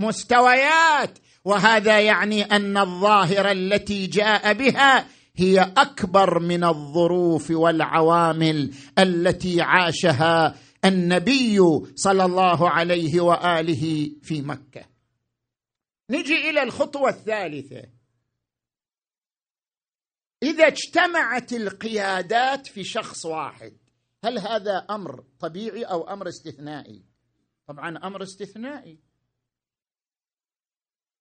المستويات. 0.00 1.18
وهذا 1.44 2.00
يعني 2.00 2.42
أن 2.42 2.76
الظاهرة 2.76 3.52
التي 3.52 4.06
جاء 4.06 4.52
بها 4.52 5.04
هي 5.36 5.72
أكبر 5.76 6.38
من 6.38 6.64
الظروف 6.64 7.50
والعوامل 7.50 8.70
التي 8.98 9.62
عاشها 9.62 10.54
النبي 10.84 11.58
صلى 11.96 12.24
الله 12.24 12.70
عليه 12.70 13.20
وآله 13.20 14.10
في 14.22 14.42
مكة. 14.42 14.99
نجي 16.10 16.50
إلى 16.50 16.62
الخطوة 16.62 17.10
الثالثة. 17.10 17.88
إذا 20.42 20.66
اجتمعت 20.66 21.52
القيادات 21.52 22.66
في 22.66 22.84
شخص 22.84 23.26
واحد 23.26 23.76
هل 24.24 24.38
هذا 24.38 24.86
أمر 24.90 25.24
طبيعي 25.40 25.84
أو 25.84 26.08
أمر 26.12 26.28
استثنائي؟ 26.28 27.04
طبعا 27.66 27.98
أمر 27.98 28.22
استثنائي. 28.22 28.98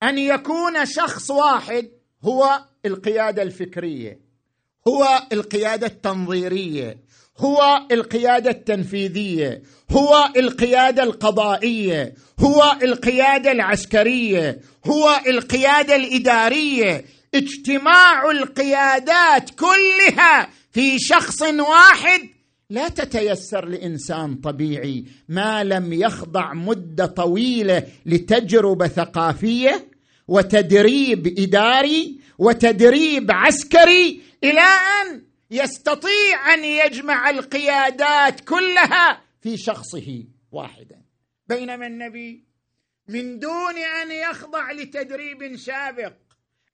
أن 0.04 0.18
يكون 0.18 0.86
شخص 0.86 1.30
واحد 1.30 1.92
هو 2.24 2.66
القيادة 2.86 3.42
الفكرية 3.42 4.22
هو 4.88 5.28
القيادة 5.32 5.88
التنظيرية 5.88 7.04
هو 7.40 7.88
القيادة 7.92 8.50
التنفيذية 8.52 9.62
هو 9.92 10.30
القيادة 10.38 11.04
القضائية 11.04 12.14
هو 12.40 12.78
القيادة 12.84 13.52
العسكرية 13.52 14.60
هو 14.86 15.22
القيادة 15.28 15.96
الإدارية. 15.96 17.06
اجتماع 17.36 18.32
القيادات 18.32 19.50
كلها 19.50 20.50
في 20.72 21.00
شخص 21.00 21.42
واحد 21.42 22.30
لا 22.70 22.88
تتيسر 22.88 23.66
لإنسان 23.66 24.36
طبيعي 24.36 25.06
ما 25.30 25.64
لم 25.64 25.94
يخضع 25.94 26.54
مدة 26.54 27.06
طويلة 27.06 27.84
لتجربة 28.06 28.88
ثقافية 28.88 29.88
وتدريب 30.28 31.40
إداري 31.40 32.20
وتدريب 32.38 33.32
عسكري 33.32 34.22
إلى 34.44 34.62
أن 34.62 35.29
يستطيع 35.52 36.54
أن 36.54 36.64
يجمع 36.64 37.30
القيادات 37.30 38.40
كلها 38.40 39.22
في 39.42 39.58
شخصه 39.58 40.24
واحدا. 40.52 41.02
بينما 41.48 41.88
النبي 41.88 42.44
من 43.08 43.40
دون 43.40 43.78
أن 43.78 44.12
يخضع 44.12 44.72
لتدريب 44.72 45.56
سابق. 45.58 46.14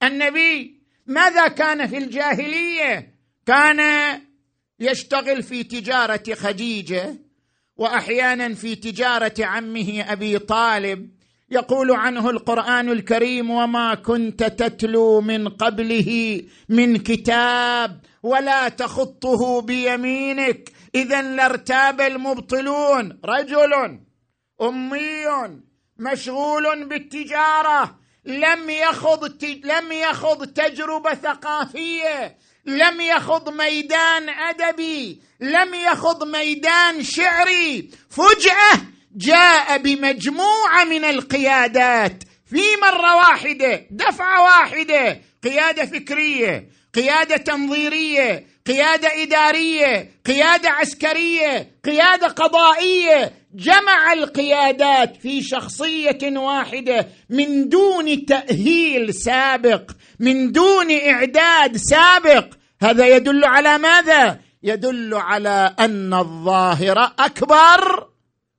النبي 0.03 0.81
ماذا 1.05 1.47
كان 1.47 1.87
في 1.87 1.97
الجاهلية؟ 1.97 3.15
كان 3.45 3.81
يشتغل 4.79 5.43
في 5.43 5.63
تجارة 5.63 6.33
خديجة 6.33 7.15
وأحيانا 7.77 8.53
في 8.53 8.75
تجارة 8.75 9.33
عمه 9.39 10.05
أبي 10.07 10.39
طالب. 10.39 11.15
يقول 11.51 11.91
عنه 11.91 12.29
القرآن 12.29 12.89
الكريم 12.89 13.49
وما 13.49 13.95
كنت 13.95 14.43
تتلو 14.43 15.21
من 15.21 15.47
قبله 15.47 16.41
من 16.69 16.97
كتاب 16.97 17.99
ولا 18.25 18.69
تخطه 18.69 19.61
بيمينك. 19.61 20.71
اذا 20.95 21.21
لارتاب 21.21 22.01
المبطلون. 22.01 23.19
رجل 23.25 23.99
أمي 24.61 25.25
مشغول 25.97 26.85
بالتجارة. 26.85 27.99
لم 28.25 28.69
يخض 28.69 29.43
لم 29.63 29.91
يخض 29.91 30.47
تجربة 30.47 31.13
ثقافية. 31.13 32.37
لم 32.65 33.01
يخض 33.01 33.49
ميدان 33.49 34.29
أدبي. 34.29 35.21
لم 35.39 35.73
يخض 35.73 36.23
ميدان 36.23 37.03
شعري. 37.03 37.89
فجأة 38.09 38.81
جاء 39.15 39.77
بمجموعة 39.77 40.83
من 40.83 41.05
القيادات. 41.05 42.23
في 42.45 42.61
مرة 42.81 43.15
واحدة 43.15 43.87
دفعة 43.91 44.43
واحدة 44.43 45.21
قيادة 45.43 45.85
فكرية. 45.85 46.74
قيادة 46.95 47.37
تنظيرية 47.37 48.45
قيادة 48.67 49.23
إدارية 49.23 50.11
قيادة 50.25 50.69
عسكرية 50.69 51.71
قيادة 51.85 52.27
قضائية. 52.27 53.33
جمع 53.53 54.13
القيادات 54.13 55.15
في 55.15 55.41
شخصية 55.41 56.37
واحدة 56.37 57.07
من 57.29 57.69
دون 57.69 58.25
تأهيل 58.25 59.13
سابق 59.13 59.91
من 60.19 60.51
دون 60.51 60.91
إعداد 60.91 61.77
سابق. 61.77 62.45
هذا 62.81 63.07
يدل 63.15 63.45
على 63.45 63.77
ماذا؟ 63.77 64.39
يدل 64.63 65.13
على 65.13 65.75
أن 65.79 66.13
الظاهر 66.13 67.11
أكبر 67.19 68.07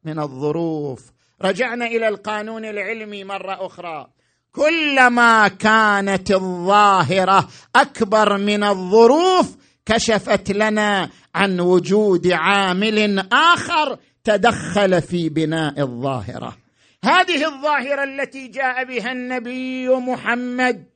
من 0.04 0.18
الظروف. 0.18 1.00
رجعنا 1.42 1.86
إلى 1.86 2.08
القانون 2.08 2.64
العلمي 2.64 3.24
مرة 3.24 3.66
أخرى. 3.66 4.15
كلما 4.56 5.48
كانت 5.48 6.30
الظاهرة 6.30 7.48
أكبر 7.76 8.38
من 8.38 8.64
الظروف 8.64 9.56
كشفت 9.86 10.50
لنا 10.50 11.10
عن 11.34 11.60
وجود 11.60 12.32
عامل 12.32 13.26
آخر 13.32 13.98
تدخل 14.24 15.02
في 15.02 15.28
بناء 15.28 15.80
الظاهرة. 15.80 16.56
هذه 17.04 17.44
الظاهرة 17.46 18.04
التي 18.04 18.48
جاء 18.48 18.84
بها 18.84 19.12
النبي 19.12 19.88
محمد 19.88 20.86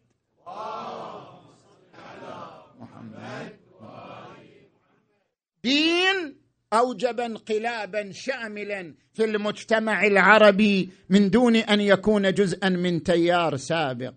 دين 5.64 6.36
اوجب 6.72 7.20
انقلابا 7.20 8.10
شاملا 8.12 8.94
في 9.14 9.24
المجتمع 9.24 10.06
العربي 10.06 10.90
من 11.10 11.30
دون 11.30 11.56
أن 11.56 11.80
يكون 11.80 12.34
جزءا 12.34 12.68
من 12.68 13.02
تيار 13.02 13.56
سابق. 13.56 14.14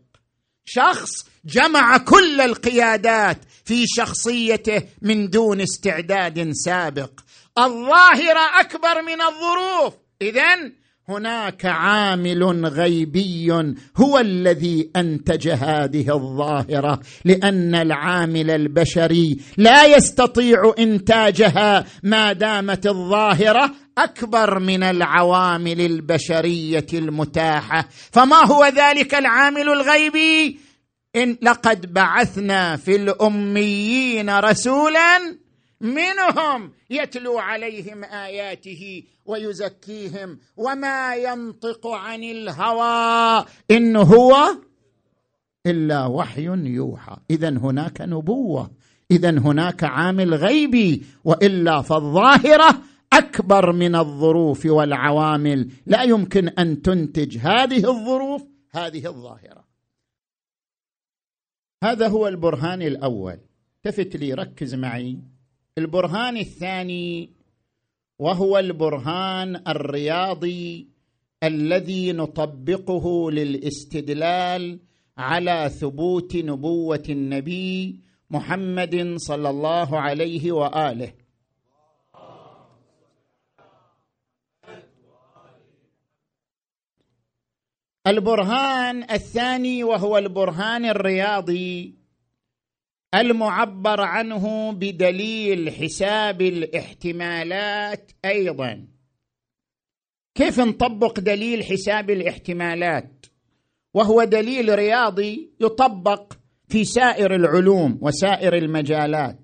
شخص 0.65 1.09
جمع 1.45 1.97
كل 1.97 2.41
القيادات 2.41 3.37
في 3.65 3.83
شخصيته 3.97 4.81
من 5.01 5.29
دون 5.29 5.61
استعداد 5.61 6.51
سابق. 6.51 7.11
الظاهره 7.57 8.59
أكبر 8.59 9.01
من 9.01 9.21
الظروف. 9.21 9.93
اذا 10.21 10.71
هناك 11.09 11.65
عامل 11.65 12.65
غيبي 12.65 13.73
هو 13.97 14.19
الذي 14.19 14.89
أنتج 14.95 15.49
هذه 15.49 16.15
الظاهرة 16.15 16.99
لأن 17.25 17.75
العامل 17.75 18.51
البشري 18.51 19.39
لا 19.57 19.85
يستطيع 19.85 20.73
إنتاجها 20.79 21.85
ما 22.03 22.33
دامت 22.33 22.87
الظاهرة 22.87 23.71
أكبر 23.97 24.59
من 24.59 24.83
العوامل 24.83 25.81
البشرية 25.81 26.85
المتاحة. 26.93 27.87
فما 28.11 28.45
هو 28.45 28.65
ذلك 28.65 29.15
العامل 29.15 29.69
الغيبي؟ 29.69 30.59
إن 31.15 31.37
لقد 31.41 31.93
بعثنا 31.93 32.75
في 32.75 32.95
الأميين 32.95 34.29
رسولا 34.29 35.42
منهم 35.81 36.71
يتلو 36.89 37.37
عليهم 37.37 38.03
آياته 38.03 39.03
ويزكيهم 39.25 40.39
وما 40.57 41.15
ينطق 41.15 41.87
عن 41.87 42.23
الهوى 42.23 43.45
إن 43.71 43.95
هو 43.95 44.35
إلا 45.65 46.05
وحي 46.05 46.45
يوحى. 46.45 47.17
اذا 47.29 47.49
هناك 47.49 48.01
نبوة 48.01 48.71
اذا 49.11 49.29
هناك 49.29 49.83
عامل 49.83 50.33
غيبي 50.33 51.05
وإلا 51.23 51.81
فالظاهرة 51.81 52.81
أكبر 53.13 53.71
من 53.71 53.95
الظروف 53.95 54.65
والعوامل. 54.65 55.71
لا 55.85 56.03
يمكن 56.03 56.49
أن 56.49 56.81
تنتج 56.81 57.37
هذه 57.37 57.89
الظروف 57.89 58.43
هذه 58.71 59.07
الظاهرة. 59.07 59.65
هذا 61.83 62.07
هو 62.07 62.27
البرهان 62.27 62.81
الأول. 62.81 63.39
التفت 63.85 64.15
لي 64.15 64.33
ركز 64.33 64.75
معي. 64.75 65.19
البرهان 65.77 66.37
الثاني 66.37 67.29
وهو 68.19 68.57
البرهان 68.59 69.63
الرياضي 69.67 70.87
الذي 71.43 72.11
نطبقه 72.11 73.31
للاستدلال 73.31 74.79
على 75.17 75.69
ثبوت 75.69 76.35
نبوة 76.35 77.03
النبي 77.09 77.99
محمد 78.29 79.13
صلى 79.17 79.49
الله 79.49 79.99
عليه 79.99 80.51
وآله. 80.51 81.13
البرهان 88.07 89.03
الثاني 89.03 89.83
وهو 89.83 90.17
البرهان 90.17 90.85
الرياضي 90.85 92.02
المعبر 93.15 94.01
عنه 94.01 94.71
بدليل 94.71 95.71
حساب 95.71 96.41
الاحتمالات 96.41 98.11
أيضا. 98.25 98.87
كيف 100.35 100.59
نطبق 100.59 101.19
دليل 101.19 101.63
حساب 101.63 102.09
الاحتمالات؟ 102.09 103.25
وهو 103.93 104.23
دليل 104.23 104.75
رياضي 104.75 105.51
يطبق 105.61 106.33
في 106.67 106.83
سائر 106.83 107.35
العلوم 107.35 107.97
وسائر 108.01 108.57
المجالات. 108.57 109.39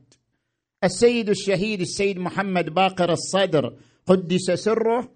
السيد 0.84 1.30
الشهيد 1.30 1.82
السيد 1.82 2.20
محمد 2.20 2.70
باقر 2.70 3.12
الصدر 3.12 3.74
قدس 4.06 4.52
سره 4.52 5.12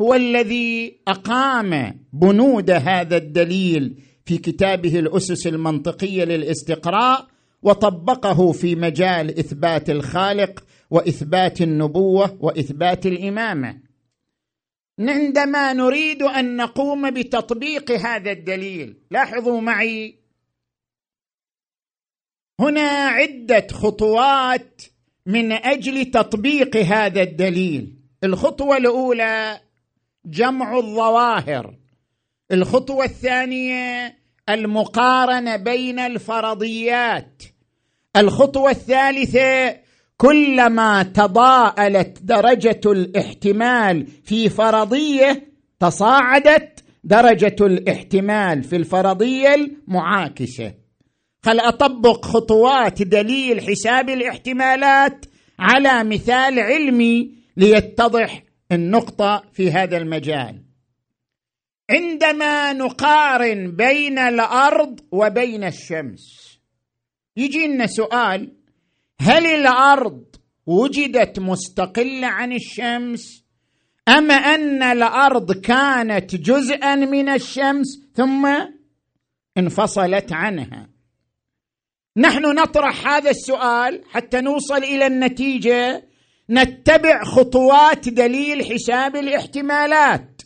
هو 0.00 0.14
الذي 0.14 1.00
أقام 1.08 2.00
بنود 2.12 2.70
هذا 2.70 3.16
الدليل 3.16 4.02
في 4.24 4.38
كتابه 4.38 4.98
الأسس 4.98 5.46
المنطقية 5.46 6.24
للاستقراء 6.24 7.26
وطبقه 7.66 8.52
في 8.52 8.74
مجال 8.74 9.38
إثبات 9.38 9.90
الخالق 9.90 10.64
وإثبات 10.90 11.62
النبوة 11.62 12.38
وإثبات 12.40 13.06
الإمامة. 13.06 13.80
عندما 14.98 15.72
نريد 15.72 16.22
أن 16.22 16.56
نقوم 16.56 17.10
بتطبيق 17.10 17.90
هذا 17.90 18.30
الدليل 18.30 18.96
لاحظوا 19.10 19.60
معي 19.60 20.18
هنا 22.60 22.90
عدة 22.90 23.66
خطوات 23.72 24.82
من 25.26 25.52
أجل 25.52 26.04
تطبيق 26.04 26.76
هذا 26.76 27.22
الدليل. 27.22 27.96
الخطوة 28.24 28.76
الأولى 28.76 29.60
جمع 30.26 30.76
الظواهر. 30.76 31.74
الخطوة 32.52 33.04
الثانية 33.04 34.16
المقارنة 34.48 35.56
بين 35.56 35.98
الفرضيات. 35.98 37.42
الخطوة 38.16 38.70
الثالثة 38.70 39.76
كلما 40.16 41.02
تضاءلت 41.02 42.18
درجة 42.22 42.80
الاحتمال 42.86 44.06
في 44.06 44.48
فرضية 44.48 45.48
تصاعدت 45.80 46.84
درجة 47.04 47.56
الاحتمال 47.60 48.62
في 48.62 48.76
الفرضية 48.76 49.54
المعاكسة. 49.54 50.74
خل 51.42 51.60
أطبق 51.60 52.24
خطوات 52.24 53.02
دليل 53.02 53.60
حساب 53.60 54.10
الاحتمالات 54.10 55.26
على 55.58 56.04
مثال 56.04 56.60
علمي 56.60 57.30
ليتضح 57.56 58.42
النقطة 58.72 59.42
في 59.52 59.70
هذا 59.72 59.96
المجال. 59.96 60.62
عندما 61.90 62.72
نقارن 62.72 63.76
بين 63.76 64.18
الأرض 64.18 65.00
وبين 65.12 65.64
الشمس 65.64 66.45
يجي 67.36 67.66
لنا 67.66 67.86
سؤال 67.86 68.52
هل 69.20 69.46
الأرض 69.46 70.24
وجدت 70.66 71.38
مستقلة 71.40 72.26
عن 72.26 72.52
الشمس؟ 72.52 73.44
أم 74.08 74.30
أن 74.30 74.82
الأرض 74.82 75.52
كانت 75.52 76.36
جزءا 76.36 76.94
من 76.94 77.28
الشمس 77.28 77.86
ثم 78.14 78.48
انفصلت 79.58 80.32
عنها؟ 80.32 80.88
نحن 82.16 82.42
نطرح 82.42 83.08
هذا 83.08 83.30
السؤال 83.30 84.02
حتى 84.10 84.40
نوصل 84.40 84.84
إلى 84.84 85.06
النتيجة. 85.06 86.08
نتبع 86.50 87.24
خطوات 87.24 88.08
دليل 88.08 88.64
حساب 88.64 89.16
الاحتمالات. 89.16 90.42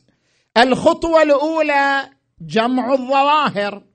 الخطوة 0.57 1.23
الأولى 1.23 2.11
جمع 2.41 2.93
الظواهر. 2.93 3.90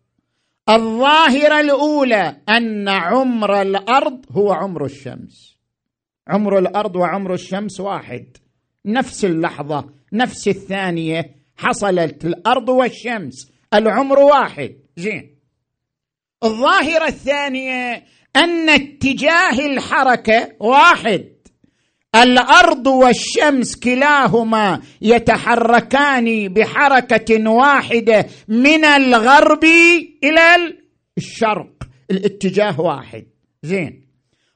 الظاهرة 0.70 1.60
الأولى 1.60 2.42
أن 2.50 2.90
عمر 2.90 3.62
الأرض 3.62 4.26
هو 4.32 4.54
عمر 4.54 4.86
الشمس. 4.86 5.58
عمر 6.28 6.58
الأرض 6.58 6.96
وعمر 6.96 7.34
الشمس 7.34 7.80
واحد. 7.80 8.38
نفس 8.86 9.26
اللحظة 9.26 9.90
نفس 10.14 10.48
الثانية 10.48 11.36
حصلت 11.58 12.26
الأرض 12.26 12.70
والشمس. 12.70 13.52
العمر 13.74 14.20
واحد. 14.20 14.76
زين. 14.98 15.40
الظاهرة 16.44 17.08
الثانية 17.08 18.04
أن 18.36 18.70
اتجاه 18.70 19.66
الحركة 19.66 20.52
واحد. 20.60 21.35
الأرض 22.24 22.88
والشمس 22.88 23.76
كلاهما 23.76 24.82
يتحركان 25.02 26.48
بحركة 26.48 27.50
واحدة 27.50 28.26
من 28.48 28.86
الغرب 28.86 29.64
إلى 30.24 30.76
الشرق 31.18 31.68
الاتجاه 32.12 32.82
واحد. 32.82 33.26
زين. 33.64 34.06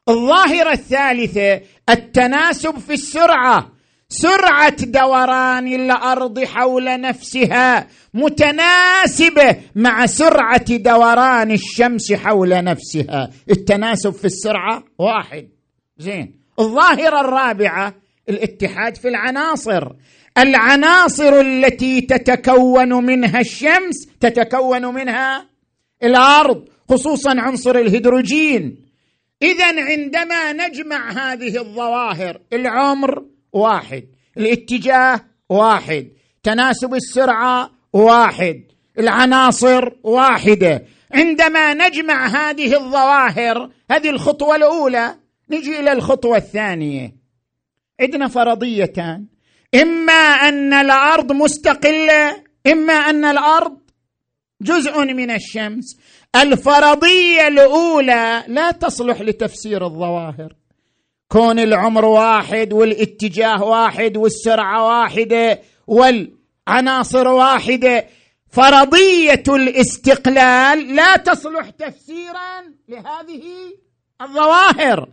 الظاهرة 0.09 0.71
الثالثة 0.71 1.61
التناسب 1.89 2.77
في 2.79 2.93
السرعة. 2.93 3.71
سرعة 4.09 4.85
دوران 4.85 5.67
الأرض 5.67 6.43
حول 6.43 7.01
نفسها 7.01 7.87
متناسبة 8.13 9.55
مع 9.75 10.05
سرعة 10.05 10.77
دوران 10.77 11.51
الشمس 11.51 12.13
حول 12.13 12.63
نفسها. 12.63 13.29
التناسب 13.49 14.13
في 14.13 14.25
السرعة 14.25 14.83
واحد. 14.99 15.49
زين. 15.97 16.39
الظاهرة 16.59 17.21
الرابعة 17.21 17.95
الاتحاد 18.29 18.97
في 18.97 19.07
العناصر. 19.07 19.87
العناصر 20.37 21.39
التي 21.39 22.01
تتكون 22.01 23.05
منها 23.05 23.39
الشمس 23.39 24.07
تتكون 24.19 24.85
منها 24.85 25.45
الأرض 26.03 26.65
خصوصا 26.89 27.33
عنصر 27.37 27.75
الهيدروجين. 27.75 28.85
اذا 29.41 29.83
عندما 29.83 30.53
نجمع 30.53 31.11
هذه 31.11 31.57
الظواهر 31.57 32.41
العمر 32.53 33.25
واحد 33.53 34.03
الاتجاه 34.37 35.21
واحد 35.49 36.07
تناسب 36.43 36.93
السرعة 36.93 37.71
واحد 37.93 38.63
العناصر 38.99 39.89
واحدة. 40.03 40.83
عندما 41.13 41.73
نجمع 41.73 42.27
هذه 42.27 42.75
الظواهر 42.75 43.69
هذه 43.91 44.09
الخطوة 44.09 44.55
الأولى 44.55 45.15
نجي 45.51 45.79
إلى 45.79 45.91
الخطوة 45.91 46.37
الثانية. 46.37 47.15
عندنا 47.99 48.27
فرضيتان. 48.27 49.25
إما 49.75 50.13
أن 50.13 50.73
الأرض 50.73 51.31
مستقلة 51.31 52.43
إما 52.67 52.93
أن 52.93 53.25
الأرض 53.25 53.77
جزء 54.61 54.99
من 54.99 55.31
الشمس. 55.31 55.99
الفرضية 56.35 57.47
الأولى 57.47 58.43
لا 58.47 58.71
تصلح 58.71 59.21
لتفسير 59.21 59.85
الظواهر. 59.85 60.55
كون 61.27 61.59
العمر 61.59 62.05
واحد 62.05 62.73
والاتجاه 62.73 63.63
واحد 63.63 64.17
والسرعة 64.17 64.85
واحدة 64.85 65.61
والعناصر 65.87 67.27
واحدة. 67.27 68.05
فرضية 68.51 69.43
الاستقلال 69.47 70.95
لا 70.95 71.17
تصلح 71.17 71.69
تفسيرا 71.69 72.61
لهذه 72.89 73.43
الظواهر. 74.21 75.09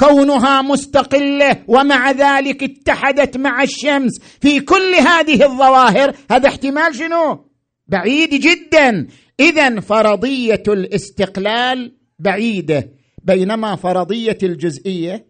كونها 0.00 0.62
مستقلة 0.62 1.64
ومع 1.68 2.10
ذلك 2.10 2.62
اتحدت 2.62 3.36
مع 3.36 3.62
الشمس 3.62 4.20
في 4.40 4.60
كل 4.60 4.94
هذه 4.94 5.44
الظواهر 5.44 6.16
هذا 6.30 6.48
احتمال 6.48 6.94
شنو؟ 6.94 7.50
بعيد 7.86 8.30
جدا. 8.30 9.06
اذا 9.40 9.80
فرضية 9.80 10.62
الاستقلال 10.68 11.96
بعيدة 12.18 12.92
بينما 13.22 13.76
فرضية 13.76 14.38
الجزئية 14.42 15.26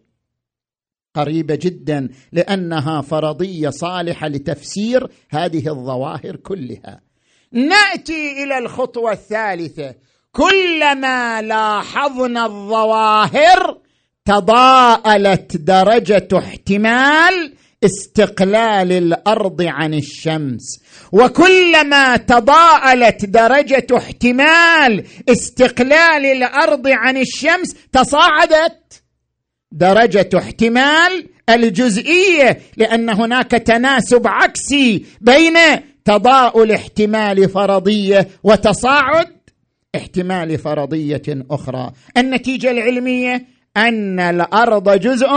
قريبة 1.15 1.59
جدا 1.61 2.09
لأنها 2.31 3.01
فرضية 3.01 3.69
صالحة 3.69 4.27
لتفسير 4.27 5.07
هذه 5.29 5.69
الظواهر 5.69 6.35
كلها. 6.35 7.01
نأتي 7.51 8.43
إلى 8.43 8.57
الخطوة 8.57 9.11
الثالثة. 9.11 9.95
كلما 10.31 11.41
لاحظنا 11.41 12.45
الظواهر 12.45 13.80
تضاءلت 14.25 15.57
درجة 15.57 16.27
احتمال 16.37 17.53
استقلال 17.83 18.91
الأرض 18.91 19.61
عن 19.61 19.93
الشمس. 19.93 20.61
وكلما 21.11 22.17
تضاءلت 22.17 23.25
درجة 23.25 23.87
احتمال 23.97 25.05
استقلال 25.29 26.25
الأرض 26.25 26.87
عن 26.87 27.17
الشمس 27.17 27.75
تصاعدت. 27.91 29.03
درجة 29.71 30.29
احتمال 30.37 31.27
الجزئية 31.49 32.59
لأن 32.77 33.09
هناك 33.09 33.51
تناسب 33.51 34.27
عكسي 34.27 35.05
بين 35.21 35.53
تضاؤل 36.05 36.71
احتمال 36.71 37.49
فرضية 37.49 38.27
وتصاعد 38.43 39.27
احتمال 39.95 40.57
فرضية 40.57 41.21
أخرى. 41.51 41.91
النتيجة 42.17 42.71
العلمية 42.71 43.45
أن 43.77 44.19
الأرض 44.19 44.99
جزء 44.99 45.29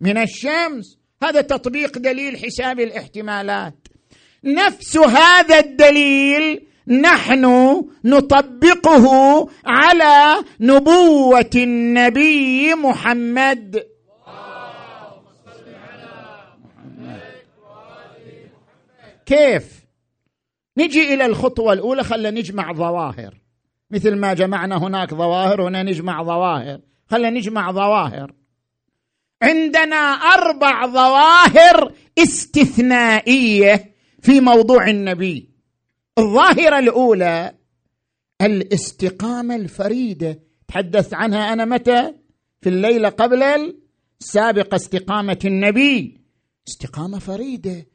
من 0.00 0.18
الشمس. 0.18 0.98
هذا 1.22 1.40
تطبيق 1.40 1.98
دليل 1.98 2.36
حساب 2.36 2.80
الاحتمالات. 2.80 3.88
نفس 4.44 4.96
هذا 4.96 5.58
الدليل 5.58 6.66
نحن 6.88 7.44
نطبقه 8.04 9.06
على 9.66 10.44
نبوة 10.60 11.50
النبي 11.54 12.74
محمد. 12.74 13.86
كيف؟ 19.26 19.82
نجي 20.78 21.14
إلى 21.14 21.26
الخطوة 21.26 21.72
الأولى 21.72 22.04
خلينا 22.04 22.30
نجمع 22.30 22.72
ظواهر. 22.72 23.34
مثل 23.90 24.16
ما 24.16 24.34
جمعنا 24.34 24.78
هناك 24.78 25.14
ظواهر 25.14 25.68
هنا 25.68 25.82
نجمع 25.82 26.22
ظواهر. 26.22 26.80
خلينا 27.06 27.30
نجمع 27.30 27.72
ظواهر. 27.72 28.32
عندنا 29.42 29.96
أربع 30.14 30.86
ظواهر 30.86 31.94
استثنائية 32.18 33.94
في 34.20 34.40
موضوع 34.40 34.90
النبي. 34.90 35.50
الظاهرة 36.18 36.78
الأولى 36.78 37.54
الاستقامة 38.42 39.56
الفريدة. 39.56 40.40
تحدث 40.68 41.14
عنها 41.14 41.52
أنا 41.52 41.64
متى؟ 41.64 42.14
في 42.60 42.68
الليلة 42.68 43.08
قبل 43.08 43.42
السابقة 44.20 44.76
استقامة 44.76 45.38
النبي. 45.44 46.20
استقامة 46.68 47.18
فريدة 47.18 47.86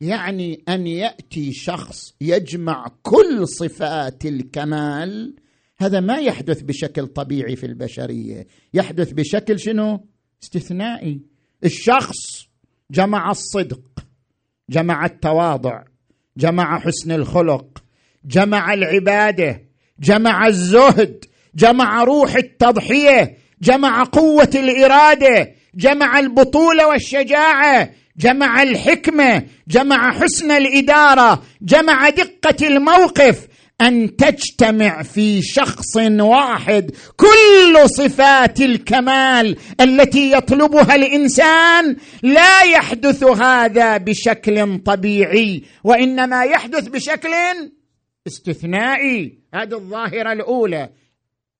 يعني 0.00 0.64
أن 0.68 0.86
يأتي 0.86 1.52
شخص 1.52 2.14
يجمع 2.20 2.86
كل 3.02 3.48
صفات 3.48 4.26
الكمال 4.26 5.36
هذا 5.80 6.00
ما 6.00 6.18
يحدث 6.18 6.62
بشكل 6.62 7.06
طبيعي 7.06 7.56
في 7.56 7.66
البشرية. 7.66 8.46
يحدث 8.74 9.12
بشكل 9.12 9.60
شنو؟ 9.60 10.06
استثنائي. 10.42 11.20
الشخص 11.64 12.16
جمع 12.90 13.30
الصدق 13.30 13.80
جمع 14.70 15.06
التواضع 15.06 15.82
جمع 16.36 16.78
حسن 16.78 17.12
الخلق 17.12 17.82
جمع 18.24 18.74
العبادة 18.74 19.62
جمع 20.00 20.46
الزهد 20.46 21.24
جمع 21.54 22.04
روح 22.04 22.34
التضحية 22.34 23.36
جمع 23.62 24.04
قوة 24.04 24.50
الإرادة 24.54 25.54
جمع 25.74 26.18
البطوله 26.18 26.88
والشجاعة 26.88 27.90
جمع 28.16 28.62
الحكمة 28.62 29.42
جمع 29.68 30.12
حسن 30.12 30.50
الإدارة 30.50 31.42
جمع 31.62 32.08
دقة 32.08 32.66
الموقف 32.66 33.49
أن 33.80 34.16
تجتمع 34.16 35.02
في 35.02 35.42
شخص 35.42 35.96
واحد 36.20 36.90
كل 37.16 37.88
صفات 37.88 38.60
الكمال 38.60 39.56
التي 39.80 40.32
يطلبها 40.32 40.94
الإنسان 40.94 41.96
لا 42.22 42.62
يحدث 42.62 43.24
هذا 43.24 43.96
بشكل 43.96 44.78
طبيعي 44.78 45.62
وإنما 45.84 46.44
يحدث 46.44 46.88
بشكل 46.88 47.30
استثنائي. 48.26 49.38
هذه 49.54 49.74
الظاهرة 49.74 50.32
الأولى 50.32 50.90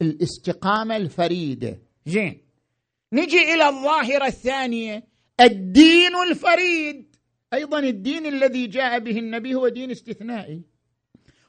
الاستقامة 0.03 0.97
الفريدة. 0.97 1.79
زين. 2.07 2.41
نجي 3.13 3.55
إلى 3.55 3.69
الظاهرة 3.69 4.27
الثانية 4.27 5.05
الدين 5.41 6.17
الفريد. 6.31 7.17
أيضا 7.55 7.79
الدين 7.79 8.27
الذي 8.27 8.67
جاء 8.67 8.99
به 8.99 9.19
النبي 9.19 9.55
هو 9.55 9.69
دين 9.69 9.91
استثنائي. 9.91 10.70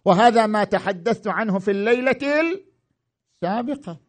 وهذا 0.05 0.45
ما 0.45 0.63
تحدثت 0.63 1.27
عنه 1.27 1.59
في 1.59 1.71
الليلة 1.71 2.17
السابقة. 3.43 3.99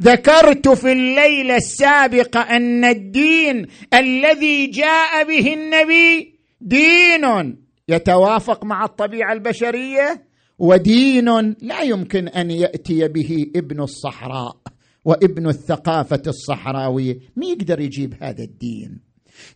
ذكرت 0.00 0.68
في 0.68 0.92
الليلة 0.92 1.56
السابقة 1.56 2.40
أن 2.40 2.84
الدين 2.84 3.66
الذي 3.94 4.66
جاء 4.66 5.24
به 5.24 5.54
النبي 5.54 6.34
دين 6.60 7.56
يتوافق 7.88 8.64
مع 8.64 8.84
الطبيعة 8.84 9.32
البشرية 9.32 10.26
ودين 10.58 11.56
لا 11.60 11.80
يمكن 11.82 12.28
أن 12.28 12.50
يأتي 12.50 13.08
به 13.08 13.46
ابن 13.56 13.80
الصحراء 13.80 14.56
وابن 15.04 15.48
الثقافة 15.48 16.22
الصحراوية. 16.26 17.18
ما 17.36 17.46
يقدر 17.46 17.80
يجيب 17.80 18.14
هذا 18.20 18.44
الدين؟ 18.44 19.00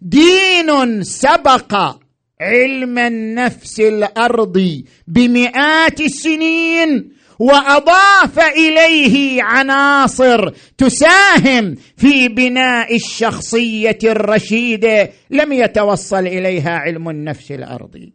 دين 0.03 1.03
سبق 1.03 1.99
علم 2.41 2.99
النفس 2.99 3.81
الارضي 3.81 4.85
بمئات 5.07 6.01
السنين 6.01 7.13
وأضاف 7.39 8.39
إليه 8.39 9.43
عناصر 9.43 10.51
تساهم 10.79 11.75
في 11.97 12.29
بناء 12.29 12.97
الشخصية 12.97 13.99
الرشيده 14.05 15.11
لم 15.31 15.53
يتوصل 15.53 16.27
إليها 16.27 16.71
علم 16.71 17.09
النفس 17.09 17.53
الارضي 17.53 18.13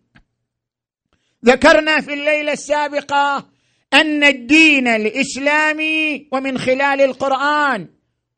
ذكرنا 1.45 2.01
في 2.01 2.13
الليلة 2.13 2.53
السابقة 2.53 3.47
أن 3.93 4.23
الدين 4.23 4.87
الإسلامي 4.87 6.27
ومن 6.31 6.57
خلال 6.57 7.01
القرآن 7.01 7.87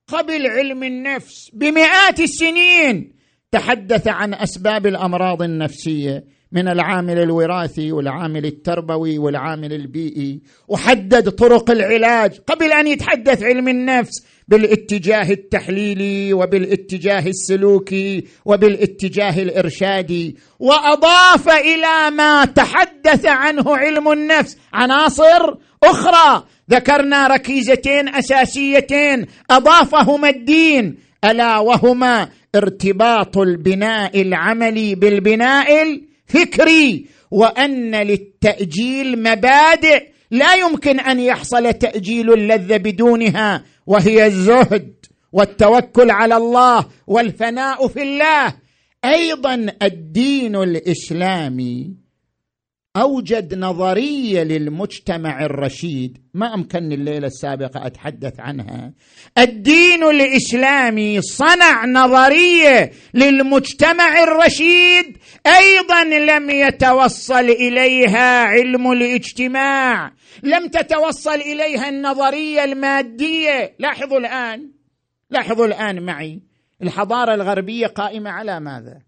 قبل 0.08 0.48
علم 0.48 0.84
النفس 0.84 1.50
بمئات 1.54 2.20
السنين 2.20 3.15
تحدث 3.52 4.08
عن 4.08 4.34
أسباب 4.34 4.88
الأمراض 4.88 5.42
النفسية 5.42 6.24
من 6.52 6.68
العامل 6.68 7.20
الوراثي 7.20 7.92
والعامل 7.92 8.46
التربوي 8.46 9.18
والعامل 9.18 9.74
البيئي 9.74 10.42
وحدد 10.68 11.30
طرق 11.30 11.72
العلاج 11.72 12.40
قبل 12.48 12.72
أن 12.72 12.88
يتحدث 12.88 13.44
علم 13.44 13.68
النفس 13.68 14.26
بالاتجاه 14.48 15.32
التحليلي 15.32 16.34
وبالاتجاه 16.34 17.28
السلوكي 17.28 18.24
وبالاتجاه 18.46 19.44
الإرشادي. 19.44 20.36
وأضاف 20.60 21.50
إلى 21.50 22.16
ما 22.16 22.46
تحدث 22.46 23.26
عنه 23.26 23.78
علم 23.78 24.12
النفس 24.12 24.58
عناصر 24.74 25.56
أخرى. 25.84 26.44
ذكرنا 26.72 27.28
ركيزتين 27.28 28.10
أساسيتين 28.10 29.26
أضافهما 29.52 30.30
الدين 30.30 30.98
ألا 31.24 31.58
وهما 31.58 32.30
ارتباط 32.56 33.38
البناء 33.38 34.22
العملي 34.22 34.96
بالبناء 34.96 35.84
الفكري 35.84 37.06
وأن 37.32 37.96
للتأجيل 37.96 39.24
مبادئ. 39.24 40.08
لا 40.32 40.54
يمكن 40.54 41.00
أن 41.00 41.20
يحصل 41.20 41.74
تأجيل 41.74 42.34
اللذة 42.34 42.78
بدونها 42.78 43.64
وهي 43.88 44.26
الزهد 44.26 44.96
والتوكل 45.32 46.12
على 46.12 46.38
الله 46.38 46.86
والفناء 47.08 47.88
في 47.88 48.02
الله. 48.02 48.56
أيضا 49.06 49.68
الدين 49.84 50.56
الإسلامي 50.56 52.05
أوجد 52.98 53.56
نظرية 53.56 54.44
للمجتمع 54.44 55.46
الرشيد 55.46 56.18
ما 56.34 56.54
أمكنني 56.54 56.96
الليلة 56.96 57.28
السابقة 57.28 57.88
أتحدث 57.88 58.40
عنها. 58.40 58.94
الدين 59.38 60.04
الإسلامي 60.04 61.22
صنع 61.22 61.86
نظرية 61.86 62.92
للمجتمع 63.14 64.24
الرشيد 64.24 65.18
أيضا 65.48 66.04
لم 66.04 66.50
يتوصل 66.50 67.50
إليها 67.50 68.44
علم 68.44 68.92
الاجتماع. 68.92 70.12
لم 70.44 70.68
تتوصل 70.68 71.36
إليها 71.36 71.90
النظرية 71.90 72.64
المادية. 72.64 73.76
لاحظوا 73.80 74.20
الآن 74.20 74.72
لاحظوا 75.30 75.66
الآن 75.66 76.06
معي 76.06 76.42
الحضارة 76.82 77.34
الغربية 77.34 77.88
قائمة 77.88 78.30
على 78.30 78.60
ماذا؟ 78.60 79.00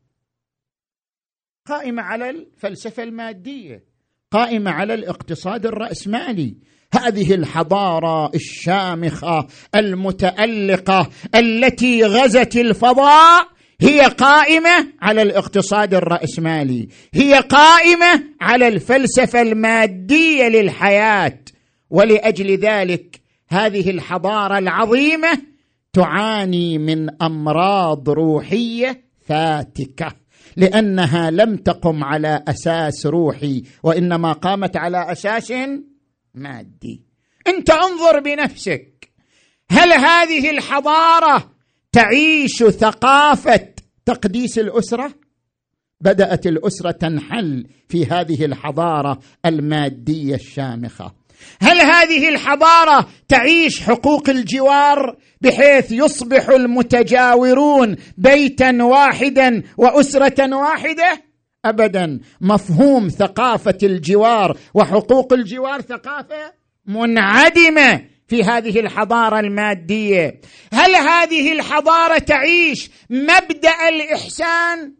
قائمة 1.68 2.02
على 2.02 2.30
الفلسفة 2.30 3.04
المادية 3.04 3.84
قائمة 4.32 4.72
على 4.72 4.94
الاقتصاد 4.94 5.66
الرأسمالي. 5.66 6.56
هذه 6.94 7.34
الحضارة 7.34 8.32
الشامخة 8.36 9.48
المتألقة 9.76 11.10
التي 11.36 12.06
غزت 12.06 12.56
الفضاء 12.56 13.48
هي 13.82 14.02
قائمة 14.02 14.88
على 15.02 15.22
الاقتصاد 15.22 15.94
الرأسمالي 15.94 16.88
هي 17.14 17.34
قائمة 17.34 18.24
على 18.42 18.68
الفلسفة 18.68 19.42
المادية 19.42 20.48
للحياة. 20.48 21.40
ولأجل 21.90 22.58
ذلك 22.58 23.22
هذه 23.50 23.90
الحضارة 23.90 24.58
العظيمة 24.58 25.42
تعاني 25.94 26.78
من 26.78 27.24
أمراض 27.24 28.10
روحية 28.10 29.04
فاتكة. 29.26 30.27
لأنها 30.58 31.32
لم 31.32 31.58
تقم 31.58 32.04
على 32.04 32.44
أساس 32.48 33.06
روحي 33.06 33.64
وإنما 33.84 34.32
قامت 34.32 34.78
على 34.78 35.12
أساس 35.12 35.54
مادي. 36.34 37.02
أنت 37.48 37.70
أنظر 37.70 38.20
بنفسك. 38.20 39.12
هل 39.72 39.94
هذه 39.94 40.50
الحضارة 40.50 41.52
تعيش 41.92 42.64
ثقافة 42.64 43.68
تقديس 44.06 44.60
الأسرة؟ 44.60 45.14
بدأت 46.02 46.48
الأسرة 46.48 46.92
تنحل 46.92 47.68
في 47.90 48.06
هذه 48.06 48.46
الحضارة 48.46 49.20
المادية 49.46 50.36
الشامخة. 50.36 51.14
هل 51.62 51.82
هذه 51.82 52.30
الحضارة 52.30 53.08
تعيش 53.28 53.82
حقوق 53.82 54.30
الجوار 54.30 55.18
بحيث 55.42 55.92
يصبح 55.92 56.50
المتجاورون 56.50 57.96
بيتا 58.18 58.84
واحدا 58.84 59.64
وأسرة 59.78 60.56
واحدة؟ 60.56 61.24
أبدا. 61.66 62.20
مفهوم 62.42 63.10
ثقافة 63.10 63.78
الجوار 63.84 64.58
وحقوق 64.74 65.34
الجوار 65.34 65.82
ثقافة 65.82 66.54
منعدمة 66.86 68.02
في 68.28 68.44
هذه 68.44 68.80
الحضارة 68.80 69.40
المادية. 69.40 70.42
هل 70.74 70.96
هذه 70.96 71.52
الحضارة 71.54 72.18
تعيش 72.18 72.90
مبدأ 73.10 73.90
الإحسان 73.90 74.94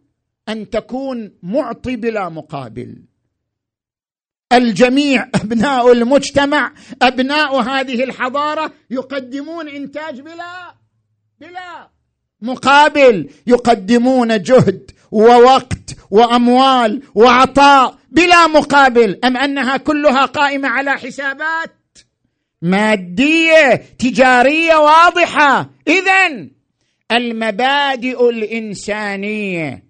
أن 0.48 0.70
تكون 0.70 1.32
معطي 1.42 1.96
بلا 1.96 2.28
مقابل؟ 2.28 3.07
الجميع 4.52 5.28
أبناء 5.34 5.92
المجتمع 5.92 6.72
أبناء 7.02 7.60
هذه 7.60 8.04
الحضارة 8.04 8.72
يقدمون 8.90 9.68
إنتاج 9.68 10.20
بلا 10.20 10.74
بلا 11.40 11.88
مقابل. 12.42 13.30
يقدمون 13.46 14.42
جهد 14.42 14.90
ووقت 15.10 15.96
وأموال 16.10 17.02
وعطاء 17.14 17.98
بلا 18.10 18.46
مقابل. 18.46 19.18
أم 19.24 19.36
أنها 19.36 19.76
كلها 19.76 20.26
قائمة 20.26 20.68
على 20.68 20.90
حسابات 20.90 21.98
مادية 22.62 23.74
تجارية 23.98 24.74
واضحة؟ 24.74 25.70
اذا 25.88 26.48
المبادئ 27.12 28.30
الإنسانية 28.30 29.84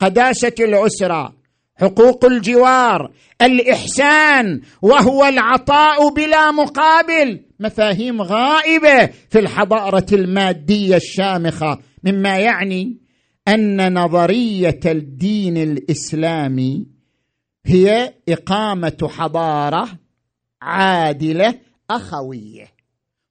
قداسة 0.00 0.54
الاسره 0.60 1.37
حقوق 1.80 2.24
الجوار 2.24 3.10
الإحسان 3.42 4.60
وهو 4.82 5.24
العطاء 5.24 6.08
بلا 6.14 6.50
مقابل. 6.50 7.40
مفاهيم 7.60 8.22
غائبة 8.22 9.06
في 9.30 9.38
الحضارة 9.38 10.06
المادية 10.12 10.96
الشامخة. 10.96 11.78
مما 12.04 12.38
يعني 12.38 12.98
أن 13.48 13.98
نظرية 13.98 14.80
الدين 14.86 15.56
الإسلامي 15.56 16.86
هي 17.66 18.14
إقامة 18.28 19.10
حضارة 19.10 19.88
عادلة 20.62 21.54
أخوية. 21.90 22.66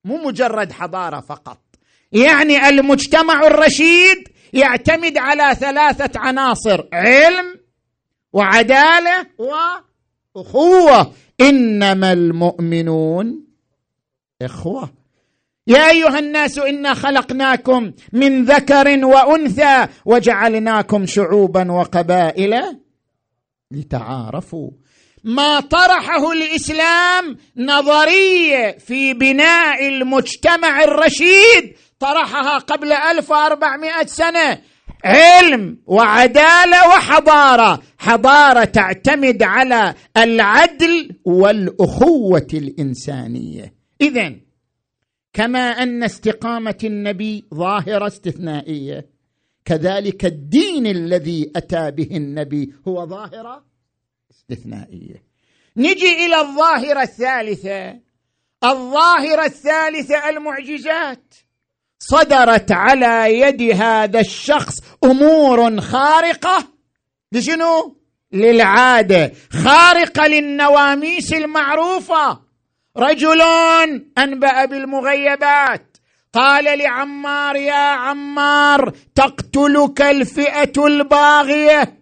مو 0.05 0.17
مجرد 0.17 0.71
حضارة 0.71 1.19
فقط. 1.19 1.59
يعني 2.11 2.69
المجتمع 2.69 3.47
الرشيد 3.47 4.17
يعتمد 4.53 5.17
على 5.17 5.55
ثلاثة 5.55 6.19
عناصر 6.19 6.83
علم 6.93 7.66
وعدالة 8.33 9.25
وأخوة. 10.35 11.13
إنما 11.41 12.13
المؤمنون 12.13 13.45
إخوة. 14.41 14.93
يا 15.67 15.89
أيها 15.89 16.19
الناس 16.19 16.59
إنا 16.59 16.93
خلقناكم 16.93 17.91
من 18.13 18.45
ذكر 18.45 19.05
وأنثى 19.05 19.87
وجعلناكم 20.05 21.05
شعوبا 21.05 21.71
وقبائل 21.71 22.79
لتعارفوا. 23.71 24.69
ما 25.23 25.59
طرحه 25.59 26.31
الإسلام 26.31 27.37
نظرية 27.57 28.77
في 28.77 29.13
بناء 29.13 29.87
المجتمع 29.87 30.83
الرشيد 30.83 31.75
طرحها 31.99 32.57
قبل 32.57 32.91
1400 32.91 34.05
سنة. 34.05 34.61
علم 35.03 35.77
وعدالة 35.85 36.87
وحضارة. 36.87 37.81
حضارة 37.97 38.63
تعتمد 38.63 39.43
على 39.43 39.93
العدل 40.17 41.15
والأخوة 41.25 42.47
الإنسانية. 42.53 43.73
اذا 44.01 44.35
كما 45.33 45.59
أن 45.59 46.03
استقامة 46.03 46.77
النبي 46.83 47.45
ظاهرة 47.53 48.07
استثنائية. 48.07 49.09
كذلك 49.65 50.25
الدين 50.25 50.87
الذي 50.87 51.51
أتى 51.55 51.91
به 51.91 52.09
النبي 52.11 52.73
هو 52.87 53.05
ظاهرة 53.05 53.63
استثنائية. 54.31 55.23
نجي 55.77 56.25
إلى 56.25 56.41
الظاهرة 56.41 57.01
الثالثة. 57.01 57.99
الظاهرة 58.63 59.45
الثالثة 59.45 60.29
المعجزات. 60.29 61.33
صدرت 61.99 62.71
على 62.71 63.39
يد 63.39 63.61
هذا 63.61 64.19
الشخص 64.19 64.75
أمور 65.07 65.81
خارقة 65.81 66.67
لشنو؟ 67.31 67.97
للعادة. 68.33 69.31
خارقة 69.63 70.27
للنواميس 70.27 71.33
المعروفة. 71.33 72.39
رجل 72.97 73.41
أنبأ 74.17 74.65
بالمغيبات. 74.65 75.97
قال 76.33 76.79
لعمار 76.79 77.55
يا 77.55 77.73
عمار 77.73 78.93
تقتلك 79.15 80.01
الفئة 80.01 80.85
الباغية. 80.85 81.97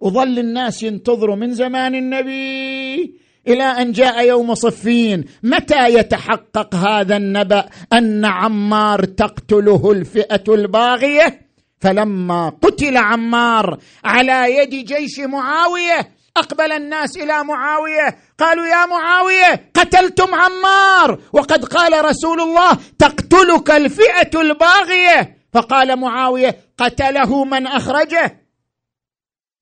وظل 0.00 0.38
الناس 0.38 0.82
ينتظروا 0.82 1.36
من 1.36 1.54
زمان 1.54 1.94
النبي 1.94 3.20
إلى 3.48 3.64
أن 3.64 3.92
جاء 3.92 4.26
يوم 4.26 4.54
صفين. 4.54 5.24
متى 5.42 5.94
يتحقق 5.94 6.74
هذا 6.74 7.16
النبأ 7.16 7.68
أن 7.92 8.24
عمار 8.24 9.04
تقتله 9.04 9.92
الفئة 9.92 10.54
الباغية؟ 10.54 11.43
فلما 11.84 12.48
قتل 12.48 12.96
عمار 12.96 13.78
على 14.04 14.56
يد 14.56 14.70
جيش 14.70 15.18
معاوية 15.18 16.08
أقبل 16.36 16.72
الناس 16.72 17.16
إلى 17.16 17.44
معاوية 17.44 18.18
قالوا 18.38 18.66
يا 18.66 18.86
معاوية 18.86 19.70
قتلتم 19.74 20.34
عمار 20.34 21.20
وقد 21.32 21.64
قال 21.64 22.04
رسول 22.04 22.40
الله 22.40 22.78
تقتلك 22.98 23.70
الفئة 23.70 24.40
الباغية. 24.40 25.36
فقال 25.52 25.96
معاوية 25.96 26.56
قتله 26.78 27.44
من 27.44 27.66
أخرجه. 27.66 28.40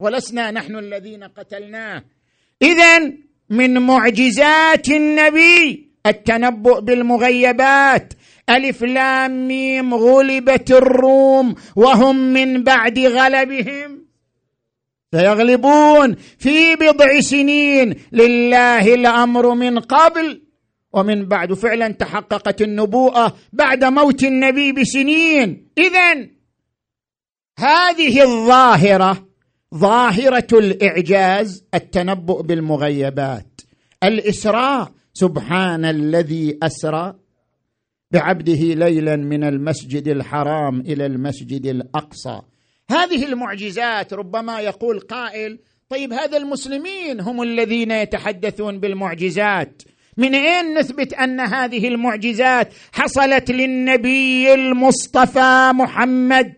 ولسنا 0.01 0.51
نحن 0.51 0.77
الذين 0.77 1.25
قتلناه. 1.25 2.05
اذا 2.63 3.13
من 3.51 3.79
معجزات 3.79 4.89
النبي 4.89 5.93
التنبؤ 6.07 6.81
بالمغيبات 6.81 8.13
ألف 8.51 8.83
لام 8.83 9.49
ميم 9.49 9.95
غلبت 9.95 10.71
الروم 10.71 11.55
وهم 11.77 12.17
من 12.17 12.63
بعد 12.63 12.99
غلبهم. 12.99 14.03
سيغلبون 15.15 16.17
في 16.39 16.77
بضع 16.77 17.21
سنين 17.21 17.95
لله 18.13 18.95
الأمر 18.95 19.55
من 19.55 19.79
قبل 19.79 20.43
ومن 20.93 21.29
بعد. 21.29 21.53
فعلا 21.53 21.89
تحققت 21.89 22.63
النبوءة 22.63 23.37
بعد 23.53 23.85
موت 23.85 24.25
النبي 24.25 24.73
بسنين. 24.73 25.69
اذا 25.79 26.29
هذه 27.59 28.23
الظاهرة 28.23 29.29
ظاهرة 29.75 30.47
الإعجاز 30.53 31.65
التنبؤ 31.75 32.43
بالمغيبات. 32.43 33.61
الإسراء 34.05 34.93
سبحان 35.15 35.85
الذي 35.85 36.59
أسرى. 36.63 37.22
بعبده 38.13 38.75
ليلا 38.75 39.17
من 39.17 39.45
المسجد 39.45 40.09
الحرام 40.09 40.81
إلى 40.81 41.07
المسجد 41.07 41.67
الأقصى. 41.67 42.41
هذه 42.91 43.25
المعجزات 43.25 44.13
ربما 44.13 44.61
يقول 44.61 45.01
قائل 45.01 45.59
طيب 45.89 46.13
هذا 46.13 46.37
المسلمين 46.37 47.21
هم 47.21 47.43
الذين 47.43 47.91
يتحدثون 47.91 48.81
بالمعجزات. 48.81 49.83
من 50.17 50.35
أين 50.35 50.79
نثبت 50.79 51.13
أن 51.13 51.41
هذه 51.41 51.89
المعجزات 51.89 52.75
حصلت 52.93 53.51
للنبي 53.51 54.55
المصطفى 54.55 55.71
محمد؟ 55.75 56.55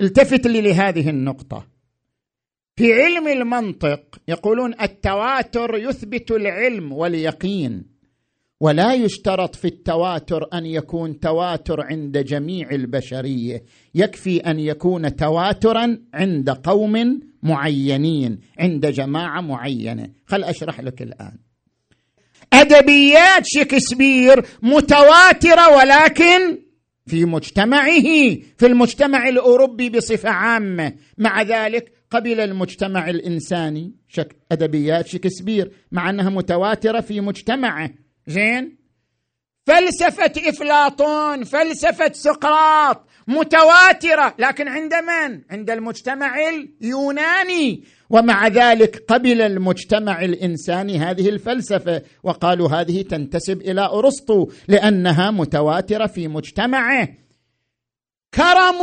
التفت 0.00 0.46
لي 0.46 0.60
لهذه 0.60 1.10
النقطة. 1.10 1.69
في 2.80 2.94
علم 2.94 3.28
المنطق 3.28 4.20
يقولون 4.28 4.74
التواتر 4.82 5.74
يثبت 5.74 6.30
العلم 6.30 6.92
واليقين 6.92 7.84
ولا 8.60 8.94
يشترط 8.94 9.54
في 9.54 9.64
التواتر 9.64 10.48
أن 10.54 10.66
يكون 10.66 11.20
تواتر 11.20 11.80
عند 11.80 12.18
جميع 12.18 12.70
البشرية 12.70 13.62
يكفي 13.94 14.38
أن 14.38 14.60
يكون 14.60 15.16
تواترا 15.16 15.98
عند 16.14 16.50
قوم 16.50 17.20
معينين 17.42 18.38
عند 18.58 18.86
جماعة 18.86 19.40
معينة. 19.40 20.10
خل 20.26 20.44
أشرح 20.44 20.80
لك 20.80 21.02
الآن. 21.02 21.38
أدبيات 22.52 23.42
شكسبير 23.44 24.46
متواترة 24.62 25.76
ولكن 25.76 26.58
في 27.06 27.24
مجتمعه 27.24 28.02
في 28.58 28.66
المجتمع 28.66 29.28
الأوروبي 29.28 29.90
بصفة 29.90 30.30
عامة. 30.30 30.92
مع 31.18 31.42
ذلك 31.42 31.99
قبل 32.10 32.40
المجتمع 32.40 33.10
الإنساني 33.10 33.94
شك 34.08 34.36
أدبيات 34.52 35.06
شكسبير 35.06 35.72
مع 35.92 36.10
أنها 36.10 36.30
متواترة 36.30 37.00
في 37.00 37.20
مجتمعه. 37.20 37.90
زين؟ 38.26 38.76
فلسفة 39.66 40.32
إفلاطون 40.48 41.44
فلسفة 41.44 42.12
سقراط 42.12 43.06
متواترة. 43.28 44.34
لكن 44.38 44.68
عند 44.68 44.94
من؟ 44.94 45.42
عند 45.50 45.70
المجتمع 45.70 46.34
اليوناني. 46.48 47.84
ومع 48.10 48.48
ذلك 48.48 49.04
قبل 49.08 49.42
المجتمع 49.42 50.24
الإنساني 50.24 50.98
هذه 50.98 51.28
الفلسفة 51.28 52.02
وقالوا 52.22 52.68
هذه 52.68 53.02
تنتسب 53.02 53.60
إلى 53.60 53.80
أرسطو 53.80 54.50
لأنها 54.68 55.30
متواترة 55.30 56.06
في 56.06 56.28
مجتمعه. 56.28 57.08
كرم 58.34 58.78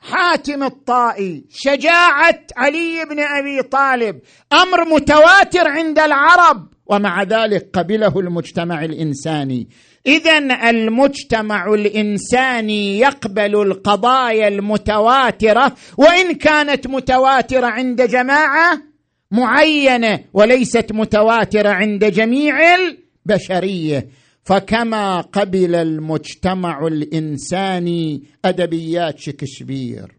حاتم 0.00 0.62
الطائي 0.62 1.44
شجاعة 1.50 2.40
علي 2.56 3.04
بن 3.10 3.20
أبي 3.20 3.62
طالب 3.62 4.20
أمر 4.52 4.84
متواتر 4.94 5.68
عند 5.68 5.98
العرب 5.98 6.68
ومع 6.86 7.22
ذلك 7.22 7.68
قبله 7.72 8.20
المجتمع 8.20 8.84
الإنساني. 8.84 9.68
اذا 10.06 10.38
المجتمع 10.70 11.74
الإنساني 11.74 12.98
يقبل 12.98 13.62
القضايا 13.62 14.48
المتواترة 14.48 15.74
وإن 15.96 16.32
كانت 16.32 16.86
متواترة 16.86 17.66
عند 17.66 18.02
جماعة 18.02 18.82
معينة 19.30 20.20
وليست 20.32 20.92
متواترة 20.92 21.68
عند 21.68 22.04
جميع 22.04 22.56
البشرية. 22.74 24.08
فكما 24.48 25.20
قبل 25.20 25.74
المجتمع 25.74 26.86
الانساني 26.86 28.22
أدبيات 28.44 29.18
شكسبير 29.18 30.18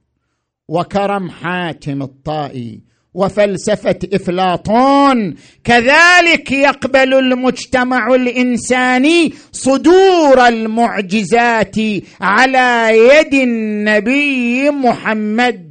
وكرم 0.68 1.30
حاتم 1.30 2.02
الطائي 2.02 2.82
وفلسفة 3.14 4.00
إفلاطون 4.14 5.36
كذلك 5.64 6.52
يقبل 6.52 7.14
المجتمع 7.14 8.16
الانساني 8.16 9.34
صدور 9.52 10.48
المعجزات 10.48 11.76
على 12.22 12.98
يد 12.98 13.34
النبي 13.34 14.70
محمد 14.70 15.69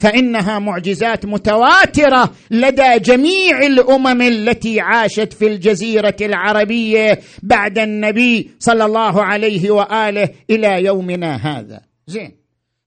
فإنها 0.00 0.58
معجزات 0.58 1.26
متواترة 1.26 2.34
لدى 2.50 2.98
جميع 2.98 3.66
الأمم 3.66 4.22
التي 4.22 4.80
عاشت 4.80 5.32
في 5.32 5.46
الجزيرة 5.46 6.16
العربية 6.20 7.20
بعد 7.42 7.78
النبي 7.78 8.50
صلى 8.58 8.84
الله 8.84 9.22
عليه 9.22 9.70
وآله 9.70 10.28
إلى 10.50 10.84
يومنا 10.84 11.36
هذا. 11.36 11.80
زين. 12.06 12.36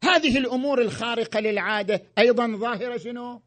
هذه 0.03 0.37
الأمور 0.37 0.81
الخارقة 0.81 1.39
للعادة 1.39 2.01
أيضا 2.17 2.47
ظاهرة 2.47 2.97
شنو؟ 2.97 3.41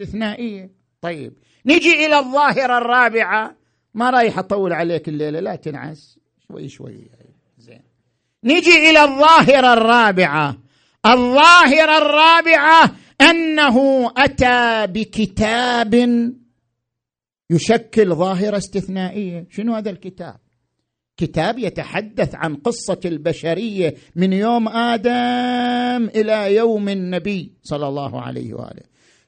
استثنائية. 0.00 0.70
طيب. 1.00 1.32
نجي 1.66 2.06
إلى 2.06 2.18
الظاهرة 2.18 2.78
الرابعة. 2.78 3.56
ما 3.94 4.10
رايح 4.10 4.38
أطول 4.38 4.72
عليك 4.72 5.08
الليلة 5.08 5.40
لا 5.40 5.56
تنعس. 5.56 6.18
شوي 6.48 6.68
شوي. 6.68 7.10
زين. 7.58 7.82
نجي 8.44 8.90
إلى 8.90 9.04
الظاهرة 9.04 9.72
الرابعة. 9.72 10.63
الظاهرة 11.06 11.98
الرابعة 11.98 12.96
أنه 13.20 14.10
أتى 14.16 14.86
بكتاب 14.92 15.94
يشكل 17.50 18.14
ظاهرة 18.14 18.56
استثنائية. 18.56 19.46
شنو 19.50 19.74
هذا 19.74 19.90
الكتاب؟ 19.90 20.36
كتاب 21.16 21.58
يتحدث 21.58 22.34
عن 22.34 22.56
قصة 22.56 23.00
البشرية 23.04 23.94
من 24.16 24.32
يوم 24.32 24.68
آدم 24.68 26.08
إلى 26.08 26.54
يوم 26.54 26.88
النبي 26.88 27.52
صلى 27.62 27.88
الله 27.88 28.20
عليه 28.20 28.54
وآله. 28.54 28.82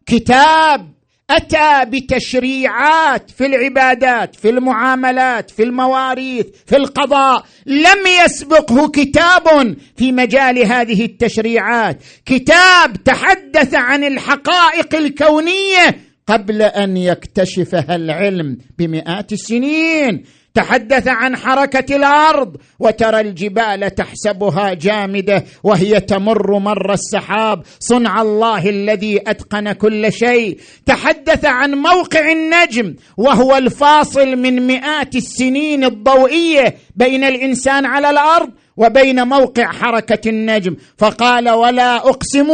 كتاب 0.06 0.95
أتى 1.30 1.90
بتشريعات 1.90 3.30
في 3.30 3.46
العبادات 3.46 4.36
في 4.36 4.50
المعاملات 4.50 5.50
في 5.50 5.62
المواريث 5.62 6.46
في 6.66 6.76
القضاء. 6.76 7.44
لم 7.66 8.06
يسبقه 8.24 8.88
كتاب 8.88 9.76
في 9.96 10.12
مجال 10.12 10.58
هذه 10.58 11.04
التشريعات. 11.04 11.98
كتاب 12.26 13.02
تحدث 13.04 13.74
عن 13.74 14.04
الحقائق 14.04 14.94
الكونية 14.94 15.96
قبل 16.26 16.62
أن 16.62 16.96
يكتشفها 16.96 17.96
العلم 17.96 18.58
بمئات 18.78 19.32
السنين. 19.32 20.24
تحدث 20.56 21.08
عن 21.08 21.36
حركة 21.36 21.96
الأرض 21.96 22.56
وترى 22.78 23.20
الجبال 23.20 23.94
تحسبها 23.94 24.74
جامدة 24.74 25.44
وهي 25.64 26.00
تمر 26.00 26.58
مر 26.58 26.92
السحاب. 26.92 27.62
صنع 27.80 28.22
الله 28.22 28.68
الذي 28.68 29.20
أتقن 29.26 29.72
كل 29.72 30.12
شيء. 30.12 30.58
تحدث 30.86 31.44
عن 31.44 31.74
موقع 31.74 32.32
النجم 32.32 32.94
وهو 33.16 33.56
الفاصل 33.56 34.36
من 34.36 34.66
مئات 34.66 35.16
السنين 35.16 35.84
الضوئية 35.84 36.76
بين 36.96 37.24
الإنسان 37.24 37.86
على 37.86 38.10
الأرض 38.10 38.50
وبين 38.76 39.28
موقع 39.28 39.72
حركة 39.72 40.28
النجم. 40.28 40.76
فقال 40.98 41.50
ولا 41.50 41.96
أقسم 41.96 42.48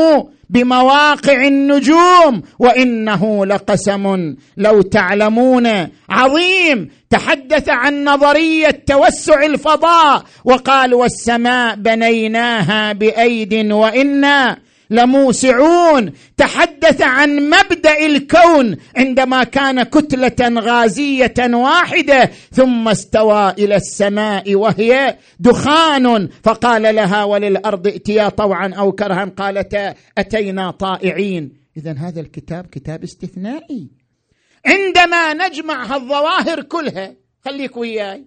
بمواقع 0.52 1.46
النجوم 1.46 2.42
وإنه 2.58 3.46
لقسم 3.46 4.34
لو 4.56 4.82
تعلمون 4.82 5.88
عظيم. 6.10 6.88
تحدث 7.10 7.68
عن 7.68 8.04
نظرية 8.04 8.82
توسع 8.86 9.42
الفضاء 9.42 10.24
وقال 10.44 10.94
والسماء 10.94 11.74
بنيناها 11.74 12.92
بأيد 12.92 13.72
وإنا 13.72 14.58
لموسعون. 14.92 16.12
تحدث 16.36 17.02
عن 17.02 17.50
مبدأ 17.50 18.06
الكون 18.06 18.76
عندما 18.96 19.44
كان 19.44 19.82
كتلة 19.82 20.60
غازية 20.60 21.34
واحدة 21.38 22.30
ثم 22.52 22.88
استوى 22.88 23.50
إلى 23.50 23.76
السماء 23.76 24.54
وهي 24.54 25.16
دخان. 25.40 26.28
فقال 26.42 26.82
لها 26.94 27.24
وللأرض 27.24 27.86
ائتيا 27.86 28.28
طوعا 28.28 28.74
أو 28.78 28.92
كرها. 28.92 29.24
قالتا 29.24 29.94
أتينا 30.18 30.70
طائعين. 30.70 31.52
اذا 31.76 31.92
هذا 31.92 32.20
الكتاب 32.20 32.66
كتاب 32.66 33.02
استثنائي. 33.02 33.90
عندما 34.66 35.34
نجمع 35.34 35.84
هالظواهر 35.84 36.62
كلها 36.62 37.14
خليك 37.44 37.76
وياي 37.76 38.24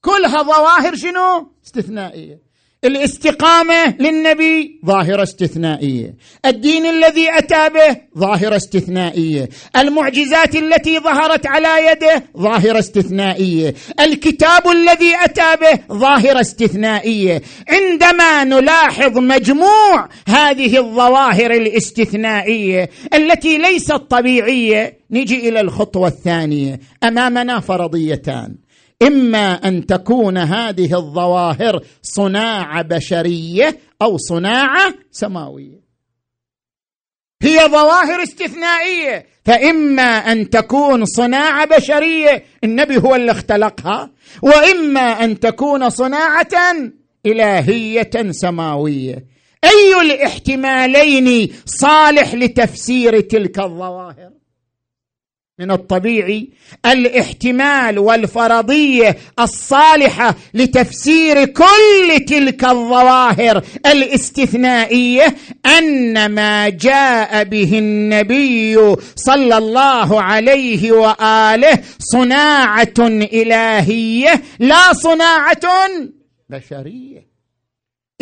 كلها 0.00 0.42
ظواهر 0.42 0.94
شنو؟ 0.94 1.52
استثنائية. 1.66 2.41
الاستقامة 2.84 3.96
للنبي 4.00 4.80
ظاهرة 4.86 5.22
استثنائية. 5.22 6.14
الدين 6.46 6.86
الذي 6.86 7.38
أتى 7.38 7.68
به 7.74 7.96
ظاهرة 8.18 8.56
استثنائية. 8.56 9.48
المعجزات 9.76 10.56
التي 10.56 10.98
ظهرت 10.98 11.46
على 11.46 11.86
يده 11.86 12.22
ظاهرة 12.36 12.78
استثنائية. 12.78 13.74
الكتاب 14.00 14.68
الذي 14.68 15.14
أتى 15.24 15.56
به 15.60 15.96
ظاهرة 15.96 16.40
استثنائية. 16.40 17.42
عندما 17.68 18.44
نلاحظ 18.44 19.18
مجموع 19.18 20.08
هذه 20.28 20.78
الظواهر 20.78 21.50
الاستثنائية 21.50 22.90
التي 23.14 23.58
ليست 23.58 23.92
طبيعية 23.92 24.98
نجي 25.10 25.48
إلى 25.48 25.60
الخطوة 25.60 26.08
الثانية. 26.08 26.80
أمامنا 27.04 27.60
فرضيتان. 27.60 28.54
إما 29.02 29.52
أن 29.52 29.86
تكون 29.86 30.38
هذه 30.38 30.96
الظواهر 30.96 31.84
صناعه 32.02 32.82
بشرية 32.82 33.78
أو 34.02 34.16
صناعه 34.18 34.94
سماوية. 35.10 35.82
هي 37.42 37.58
ظواهر 37.58 38.22
استثنائية. 38.22 39.26
فإما 39.44 40.02
أن 40.02 40.50
تكون 40.50 41.04
صناعه 41.04 41.64
بشرية 41.76 42.44
النبي 42.64 42.96
هو 42.96 43.14
اللي 43.14 43.32
اختلقها. 43.32 44.10
وإما 44.42 45.24
أن 45.24 45.40
تكون 45.40 45.90
صناعة 45.90 46.76
إلهية 47.26 48.10
سماوية. 48.30 49.24
أي 49.64 50.00
الاحتمالين 50.00 51.52
صالح 51.66 52.34
لتفسير 52.34 53.20
تلك 53.20 53.58
الظواهر؟ 53.58 54.41
من 55.58 55.70
الطبيعي 55.70 56.50
الاحتمال 56.86 57.98
والفرضية 57.98 59.16
الصالحة 59.40 60.34
لتفسير 60.54 61.44
كل 61.44 62.24
تلك 62.28 62.64
الظواهر 62.64 63.64
الاستثنائية 63.86 65.34
أن 65.66 66.26
ما 66.26 66.68
جاء 66.68 67.44
به 67.44 67.78
النبي 67.78 68.96
صلى 69.16 69.58
الله 69.58 70.22
عليه 70.22 70.92
وآله 70.92 71.78
صناعة 71.98 72.98
إلهية 72.98 74.42
لا 74.58 74.92
صناعة 74.92 75.60
بشرية. 76.50 77.31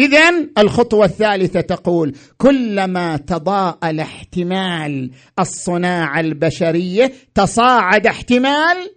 اذا 0.00 0.46
الخطوة 0.58 1.04
الثالثة 1.04 1.60
تقول 1.60 2.14
كلما 2.38 3.16
تضاءل 3.16 4.00
احتمال 4.00 5.10
الصناعة 5.38 6.20
البشرية 6.20 7.12
تصاعد 7.34 8.06
احتمال 8.06 8.90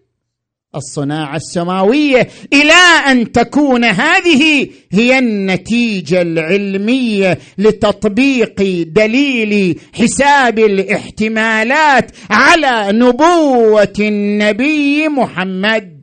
الصناعة 0.75 1.35
السماوية 1.35 2.27
إلى 2.53 2.73
أن 3.07 3.31
تكون 3.31 3.83
هذه 3.83 4.69
هي 4.91 5.19
النتيجة 5.19 6.21
العلمية 6.21 7.37
لتطبيق 7.57 8.85
دليل 8.87 9.79
حساب 9.93 10.59
الاحتمالات 10.59 12.11
على 12.29 12.97
نبوة 12.97 13.93
النبي 13.99 15.07
محمد. 15.07 16.02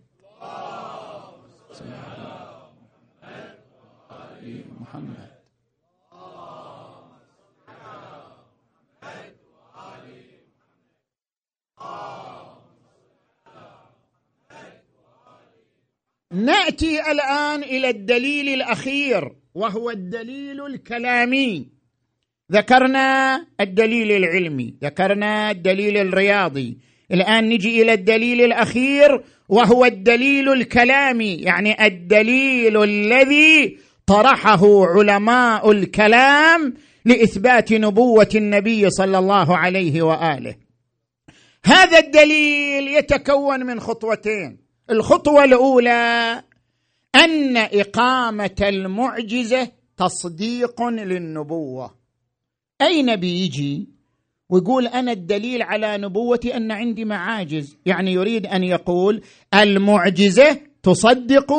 نأتي 16.33 17.11
الآن 17.11 17.63
إلى 17.63 17.89
الدليل 17.89 18.49
الأخير 18.49 19.33
وهو 19.55 19.91
الدليل 19.91 20.67
الكلامي. 20.67 21.69
ذكرنا 22.53 23.37
الدليل 23.61 24.13
العلمي 24.13 24.75
ذكرنا 24.85 25.51
الدليل 25.51 25.97
الرياضي. 25.97 26.79
الآن 27.13 27.49
نجي 27.49 27.83
إلى 27.83 27.93
الدليل 27.93 28.41
الأخير 28.41 29.25
وهو 29.49 29.85
الدليل 29.85 30.53
الكلامي 30.53 31.35
يعني 31.35 31.87
الدليل 31.87 32.83
الذي 32.83 33.79
طرحه 34.07 34.87
علماء 34.87 35.71
الكلام 35.71 36.75
لإثبات 37.05 37.73
نبوة 37.73 38.29
النبي 38.35 38.91
صلى 38.91 39.19
الله 39.19 39.57
عليه 39.57 40.03
وآله. 40.03 40.55
هذا 41.65 41.99
الدليل 41.99 42.89
يتكون 42.89 43.67
من 43.67 43.81
خطوتين. 43.81 44.70
الخطوة 44.91 45.45
الأولى 45.45 46.43
أن 47.15 47.57
إقامة 47.57 48.57
المعجزة 48.63 49.73
تصديق 49.97 50.83
للنبوة. 50.83 51.95
أي 52.83 53.03
نبي 53.03 53.45
يجي 53.45 53.89
ويقول 54.49 54.87
أنا 54.87 55.13
الدليل 55.13 55.63
على 55.63 55.99
نبوتي 55.99 56.57
أن 56.57 56.73
عندي 56.73 57.05
معاجز 57.05 57.77
يعني 57.87 58.13
يريد 58.13 58.47
أن 58.47 58.65
يقول 58.65 59.23
المعجزة 59.55 60.61
تصدق 60.83 61.53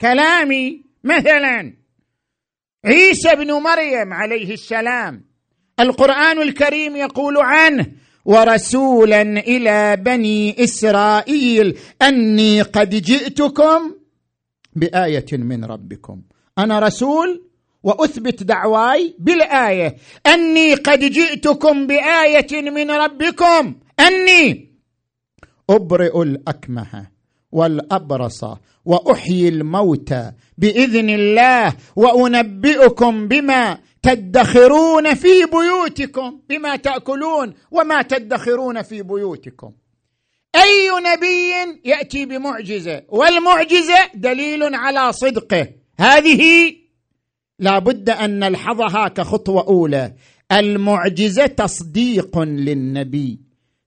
كلامي. 0.00 0.82
مثلا 1.04 1.76
عيسى 2.84 3.34
بن 3.36 3.52
مريم 3.52 4.12
عليه 4.12 4.52
السلام 4.52 5.24
القرآن 5.80 6.42
الكريم 6.42 6.96
يقول 6.96 7.36
عنه 7.38 7.86
ورسولا 8.26 9.22
إلى 9.22 9.96
بني 9.96 10.64
إسرائيل 10.64 11.78
أني 12.02 12.62
قد 12.62 12.90
جئتكم 12.90 13.94
بآية 14.76 15.26
من 15.32 15.64
ربكم. 15.64 16.22
أنا 16.58 16.78
رسول 16.78 17.42
وأثبت 17.82 18.42
دعواي 18.42 19.14
بالآية. 19.18 19.96
أني 20.26 20.74
قد 20.74 21.00
جئتكم 21.00 21.86
بآية 21.86 22.70
من 22.70 22.90
ربكم. 22.90 23.74
أني 24.00 24.70
أبرئ 25.70 26.22
الأكمه 26.22 27.06
والأبرص 27.52 28.44
وأحيي 28.84 29.48
الموتى 29.48 30.32
بإذن 30.58 31.10
الله 31.10 31.74
وأنبئكم 31.96 33.28
بما 33.28 33.78
تدخرون 34.06 35.14
في 35.14 35.46
بيوتكم 35.52 36.40
بما 36.48 36.76
تأكلون 36.76 37.54
وما 37.70 38.02
تدخرون 38.02 38.82
في 38.82 39.02
بيوتكم. 39.02 39.72
أي 40.54 40.90
نبي 41.12 41.80
يأتي 41.84 42.26
بمعجزة؟ 42.26 43.02
والمعجزة 43.08 44.10
دليل 44.14 44.74
على 44.74 45.12
صدقه. 45.12 45.68
هذه 45.98 46.72
لا 47.58 47.78
بد 47.78 48.10
أن 48.10 48.38
نلحظها 48.38 49.08
كخطوة 49.08 49.62
أولى. 49.68 50.14
المعجزة 50.52 51.46
تصديق 51.46 52.38
للنبي. 52.38 53.40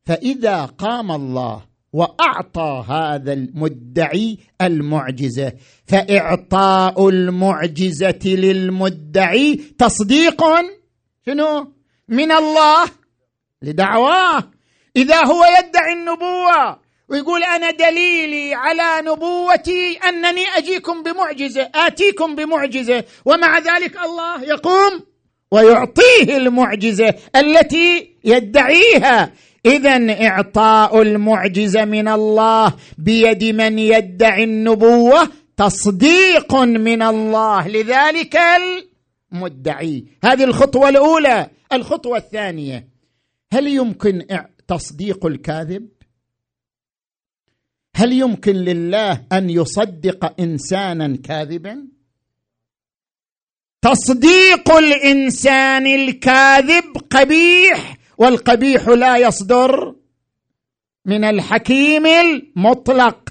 فإذا 0.06 0.66
قام 0.66 1.12
الله 1.12 1.69
وأعطى 1.94 2.86
هذا 2.90 3.34
المدعي 3.34 4.38
المعجزة. 4.62 5.54
فإعطاء 5.88 7.10
المعجزة 7.10 8.20
للمدعي 8.26 9.56
تصديق 9.56 10.44
شنو؟ 11.26 11.74
من 12.10 12.32
الله 12.32 12.86
لدعواه. 13.62 14.44
إذا 14.96 15.26
هو 15.26 15.46
يدعي 15.46 15.94
النبوة 15.94 16.80
ويقول 17.10 17.44
أنا 17.44 17.72
دليلي 17.72 18.54
على 18.54 19.10
نبوتي 19.12 19.98
أنني 20.10 20.46
أجيكم 20.58 21.04
بمعجزة 21.04 21.70
آتيكم 21.76 22.36
بمعجزة. 22.36 23.04
ومع 23.26 23.60
ذلك 23.60 23.98
الله 24.06 24.44
يقوم 24.44 25.04
ويعطيه 25.52 26.38
المعجزة 26.38 27.14
التي 27.36 28.16
يدعيها. 28.24 29.32
اذا 29.66 30.28
إعطاء 30.28 31.02
المعجزه 31.02 31.86
من 31.86 32.08
الله 32.08 32.76
بيد 32.98 33.44
من 33.44 33.80
يدعي 33.80 34.44
النبوة 34.44 35.30
تصديق 35.58 36.56
من 36.56 37.02
الله 37.02 37.68
لذلك 37.68 38.38
المدعي. 39.34 40.06
هذه 40.24 40.44
الخطوة 40.44 40.90
الأولى. 40.90 41.50
الخطوة 41.74 42.18
الثانية. 42.18 42.88
هل 43.54 43.68
يمكن 43.68 44.26
تصديق 44.68 45.26
الكاذب؟ 45.26 45.90
هل 47.96 48.14
يمكن 48.14 48.56
لله 48.56 49.26
أن 49.32 49.50
يصدق 49.50 50.40
إنسانا 50.40 51.18
كاذبا؟ 51.24 51.88
تصديق 53.82 54.72
الإنسان 54.72 55.88
الكاذب 55.88 56.98
قبيح 57.10 57.99
والقبيح 58.20 58.88
لا 58.88 59.18
يصدر 59.18 59.96
من 61.06 61.24
الحكيم 61.24 62.06
المطلق. 62.06 63.30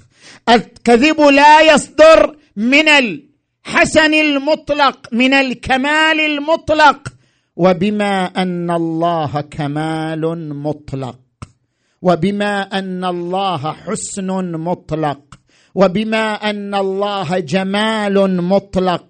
الكذب 0.49 1.21
لا 1.21 1.73
يصدر 1.73 2.35
من 2.55 2.87
الحسن 2.87 4.13
المطلق 4.13 5.07
من 5.11 5.33
الكمال 5.33 6.19
المطلق. 6.19 7.13
وبما 7.55 8.25
أن 8.25 8.71
الله 8.71 9.41
كمال 9.41 10.55
مطلق. 10.55 11.19
وبما 12.01 12.61
أن 12.61 13.05
الله 13.05 13.71
حسن 13.71 14.51
مطلق. 14.51 15.19
وبما 15.75 16.49
أن 16.49 16.75
الله 16.75 17.39
جمال 17.39 18.41
مطلق. 18.41 19.08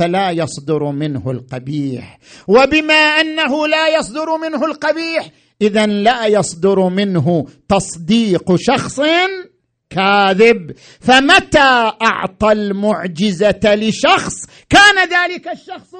فلا 0.00 0.30
يصدر 0.30 0.84
منه 0.84 1.30
القبيح. 1.30 2.18
وبما 2.48 2.94
أنه 2.94 3.66
لا 3.66 3.98
يصدر 3.98 4.36
منه 4.36 4.64
القبيح 4.64 5.30
اذا 5.62 5.86
لا 5.86 6.26
يصدر 6.26 6.88
منه 6.88 7.46
تصديق 7.68 8.56
شخص 8.56 9.00
كاذب. 9.90 10.72
فمتى 11.00 11.92
أعطى 12.02 12.52
المعجزة 12.52 13.74
لشخص؟ 13.74 14.34
كان 14.70 15.08
ذلك 15.08 15.48
الشخص 15.48 15.94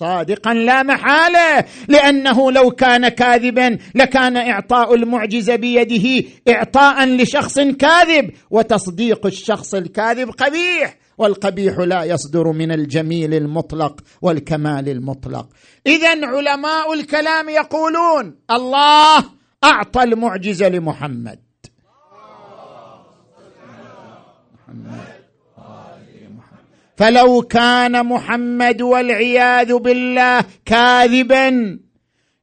صادقا 0.00 0.54
لا 0.54 0.82
محالة 0.82 1.64
لأنه 1.88 2.52
لو 2.52 2.70
كان 2.70 3.08
كاذبا 3.08 3.78
لكان 3.94 4.36
إعطاء 4.36 4.94
المعجزة 4.94 5.56
بيده 5.56 6.28
اعطاء 6.48 7.06
لشخص 7.06 7.60
كاذب 7.60 8.30
وتصديق 8.50 9.26
الشخص 9.26 9.74
الكاذب 9.74 10.30
قبيح. 10.30 11.01
والقبيح 11.18 11.78
لا 11.78 12.04
يصدر 12.04 12.52
من 12.52 12.72
الجميل 12.72 13.34
المطلق 13.34 14.00
والكمال 14.22 14.88
المطلق. 14.88 15.48
اذا 15.86 16.26
علماء 16.26 16.92
الكلام 16.92 17.48
يقولون 17.48 18.36
الله 18.50 19.24
أعطى 19.64 20.02
المعجزه 20.02 20.68
لمحمد. 20.68 21.38
فلو 26.96 27.42
كان 27.42 28.06
محمد 28.06 28.82
والعياذ 28.82 29.74
بالله 29.74 30.44
كاذبا 30.64 31.78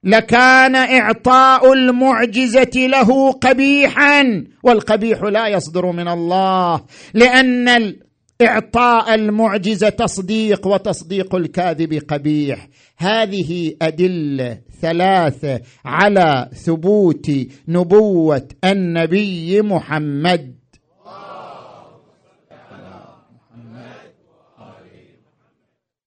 لكان 0.04 0.76
إعطاء 0.76 1.74
المعجزة 1.74 2.72
له 2.76 3.32
قبيحا 3.32 4.44
والقبيح 4.64 5.24
لا 5.24 5.48
يصدر 5.48 5.92
من 5.92 6.08
الله 6.08 6.82
لأن 7.14 7.96
إعطاء 8.42 9.16
المعجزة 9.16 9.90
تصديق 9.90 10.68
وتصديق 10.68 11.36
الكاذب 11.36 11.94
قبيح. 11.94 12.68
هذه 12.98 13.76
أدلة 13.82 14.62
ثلاثة 14.82 15.62
على 15.86 16.50
ثبوت 16.54 17.32
نبوة 17.68 18.48
النبي 18.64 19.62
محمد. 19.62 20.56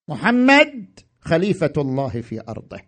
محمد 0.09 1.01
خليفة 1.21 1.73
الله 1.77 2.21
في 2.21 2.41
أرضه. 2.49 2.81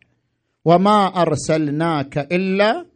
وما 0.64 1.06
أرسلناك 1.06 2.18
إلا 2.18 2.86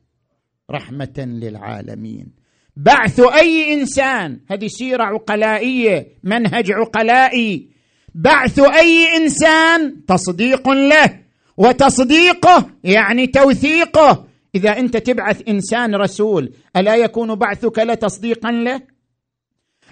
رحمة 0.70 1.18
للعالمين. 1.18 2.37
بعث 2.78 3.20
أي 3.20 3.74
إنسان. 3.74 4.40
هذه 4.50 4.66
سيرة 4.66 5.04
عقلائية 5.04 6.06
منهج 6.24 6.72
عقلائي. 6.72 7.68
بعث 8.14 8.58
أي 8.58 9.16
إنسان 9.16 10.04
تصديق 10.06 10.68
له 10.68 11.20
وتصديقه 11.56 12.70
يعني 12.84 13.26
توثيقه. 13.26 14.28
إذا 14.54 14.78
أنت 14.78 14.96
تبعث 14.96 15.48
إنسان 15.48 15.94
رسول 15.94 16.52
ألا 16.76 16.96
يكون 16.96 17.34
بعثك 17.34 17.78
لتصديقا 17.78 18.50
له؟ 18.50 18.80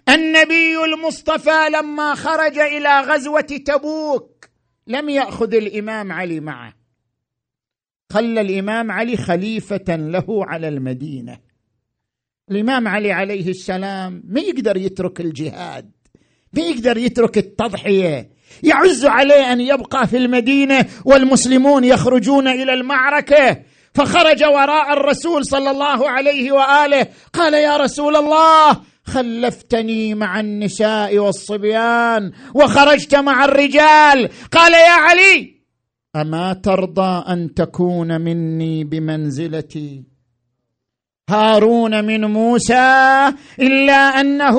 النبي 0.08 0.84
المصطفى 0.84 1.68
لما 1.72 2.14
خرج 2.14 2.58
إلى 2.58 3.00
غزوة 3.00 3.40
تبوك 3.40 4.48
لم 4.86 5.08
يأخذ 5.08 5.54
الإمام 5.54 6.12
علي 6.12 6.40
معه. 6.40 6.72
خلى 8.12 8.40
الإمام 8.40 8.90
علي 8.90 9.16
خليفة 9.16 9.96
له 9.96 10.24
على 10.28 10.68
المدينة. 10.68 11.45
الإمام 12.50 12.88
علي 12.88 13.12
عليه 13.12 13.48
السلام 13.48 14.22
ما 14.28 14.40
يقدر 14.40 14.76
يترك 14.76 15.20
الجهاد 15.20 15.90
ما 16.52 16.62
يقدر 16.62 16.96
يترك 16.96 17.38
التضحية. 17.38 18.30
يعز 18.62 19.04
عليه 19.04 19.52
أن 19.52 19.60
يبقى 19.60 20.06
في 20.06 20.16
المدينة 20.16 20.86
والمسلمون 21.04 21.84
يخرجون 21.84 22.48
إلى 22.48 22.74
المعركة. 22.74 23.62
فخرج 23.94 24.44
وراء 24.44 24.92
الرسول 24.92 25.46
صلى 25.46 25.70
الله 25.70 26.10
عليه 26.10 26.52
وآله 26.52 27.06
قال 27.32 27.54
يا 27.54 27.76
رسول 27.76 28.16
الله 28.16 28.80
خلفتني 29.04 30.14
مع 30.14 30.40
النساء 30.40 31.18
والصبيان 31.18 32.32
وخرجت 32.54 33.14
مع 33.14 33.44
الرجال. 33.44 34.28
قال 34.52 34.72
يا 34.72 34.92
علي 34.92 35.56
أما 36.16 36.52
ترضى 36.52 37.24
أن 37.28 37.54
تكون 37.54 38.20
مني 38.20 38.84
بمنزلتي؟ 38.84 40.15
هارون 41.30 42.04
من 42.04 42.24
موسى 42.24 43.32
إلا 43.60 44.20
أنه 44.20 44.58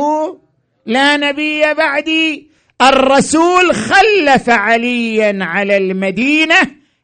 لا 0.86 1.18
نبي 1.18 1.74
بعدي. 1.74 2.50
الرسول 2.82 3.76
خلف 3.76 4.50
عليا 4.50 5.38
على 5.42 5.78
المدينة. 5.78 6.56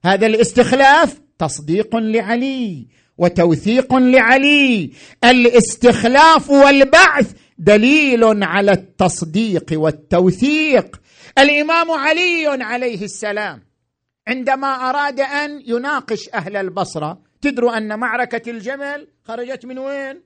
هذا 0.06 0.26
الاستخلاف 0.26 1.20
تصديق 1.40 1.96
لعلي 1.96 2.88
وتوثيق 3.18 3.96
لعلي. 3.96 4.92
الاستخلاف 5.24 6.50
والبعث 6.50 7.32
دليل 7.58 8.44
على 8.44 8.72
التصديق 8.72 9.66
والتوثيق. 9.72 11.02
الإمام 11.38 11.92
علي 11.92 12.48
عليه 12.48 13.04
السلام 13.04 13.64
عندما 14.28 14.90
أراد 14.90 15.20
أن 15.20 15.64
يناقش 15.66 16.30
أهل 16.34 16.56
البصرة 16.56 17.33
تدروا 17.44 17.78
أن 17.78 18.00
معركة 18.00 18.52
الجمل 18.52 19.08
خرجت 19.24 19.66
من 19.66 19.80
وين؟ 19.80 20.22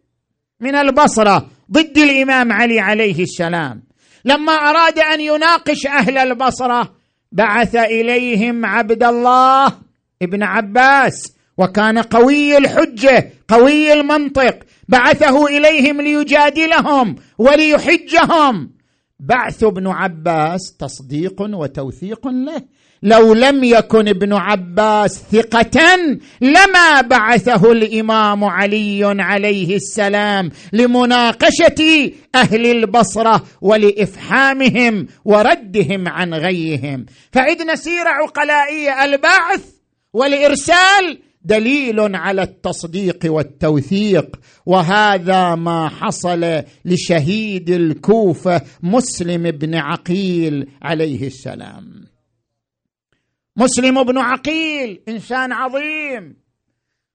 من 0.60 0.76
البصرة 0.76 1.50
ضد 1.72 1.98
الإمام 1.98 2.52
علي 2.52 2.80
عليه 2.80 3.24
السلام. 3.24 3.84
لما 4.26 4.52
أراد 4.52 5.00
أن 5.00 5.22
يناقش 5.22 5.88
أهل 5.88 6.18
البصرة 6.18 6.94
بعث 7.32 7.76
إليهم 7.76 8.66
عبد 8.66 9.04
الله 9.04 9.74
ابن 10.22 10.44
عباس 10.44 11.34
وكان 11.58 11.98
قوي 11.98 12.58
الحجة 12.58 13.32
قوي 13.48 13.94
المنطق. 13.94 14.60
بعثه 14.88 15.48
إليهم 15.48 16.02
ليجادلهم 16.02 17.16
وليحجهم. 17.38 18.72
بعث 19.20 19.64
ابن 19.64 19.88
عباس 19.88 20.78
تصديق 20.80 21.42
وتوثيق 21.42 22.28
له. 22.28 22.62
لو 23.04 23.34
لم 23.34 23.64
يكن 23.64 24.08
ابن 24.08 24.34
عباس 24.34 25.24
ثقة 25.32 25.98
لما 26.42 27.02
بعثه 27.02 27.72
الإمام 27.72 28.44
علي 28.44 29.04
عليه 29.04 29.76
السلام 29.76 30.52
لمناقشة 30.74 32.12
أهل 32.36 32.66
البصرة 32.66 33.44
ولإفحامهم 33.62 35.08
وردهم 35.26 36.08
عن 36.08 36.34
غيهم. 36.34 37.06
فعدنا 37.32 37.76
سيره 37.76 38.10
عقلائيه 38.10 39.06
البعث 39.06 39.62
والإرسال 40.14 41.20
دليل 41.42 42.16
على 42.16 42.42
التصديق 42.42 43.20
والتوثيق. 43.26 44.40
وهذا 44.66 45.56
ما 45.56 45.90
حصل 45.90 46.64
لشهيد 46.86 47.70
الكوفة 47.70 48.62
مسلم 48.84 49.52
بن 49.52 49.76
عقيل 49.76 50.68
عليه 50.82 51.28
السلام. 51.28 52.08
مسلم 53.58 54.04
بن 54.04 54.18
عقيل 54.18 55.02
إنسان 55.08 55.52
عظيم. 55.52 56.36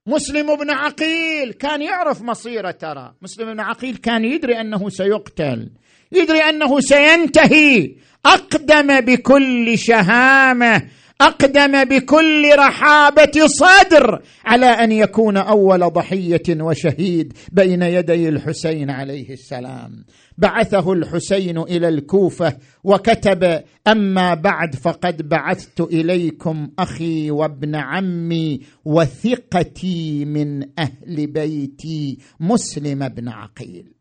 مسلم 0.06 0.56
بن 0.56 0.70
عقيل 0.70 1.52
كان 1.52 1.82
يعرف 1.82 2.22
مصيره 2.22 2.70
ترى. 2.70 3.14
مسلم 3.22 3.52
بن 3.52 3.60
عقيل 3.60 3.96
كان 3.96 4.24
يدري 4.24 4.60
أنه 4.60 4.88
سيقتل 4.88 5.70
يدري 6.12 6.38
أنه 6.38 6.80
سينتهي. 6.80 7.94
أقدم 8.26 9.00
بكل 9.00 9.78
شهامة 9.78 10.82
أقدم 11.22 11.84
بكل 11.84 12.58
رحابة 12.58 13.46
صدر 13.46 14.22
على 14.44 14.66
أن 14.66 14.92
يكون 14.92 15.36
أول 15.36 15.80
ضحية 15.80 16.42
وشهيد 16.50 17.32
بين 17.52 17.82
يدي 17.82 18.28
الحسين 18.28 18.90
عليه 18.90 19.32
السلام. 19.32 20.04
بعثه 20.38 20.92
الحسين 20.92 21.58
إلى 21.58 21.88
الكوفة 21.88 22.56
وكتب 22.84 23.62
أما 23.86 24.34
بعد 24.34 24.74
فقد 24.74 25.28
بعثت 25.28 25.80
إليكم 25.80 26.70
أخي 26.78 27.30
وابن 27.30 27.74
عمي 27.74 28.60
وثقتي 28.84 30.24
من 30.24 30.62
أهل 30.78 31.26
بيتي 31.26 32.18
مسلم 32.40 33.08
بن 33.08 33.28
عقيل. 33.28 33.92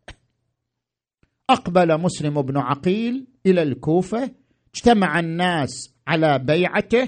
أقبل 1.50 1.98
مسلم 1.98 2.42
بن 2.42 2.58
عقيل 2.58 3.28
إلى 3.46 3.62
الكوفة 3.62 4.32
اجتمع 4.76 5.20
الناس 5.20 5.92
على 6.12 6.40
بيعته 6.40 7.08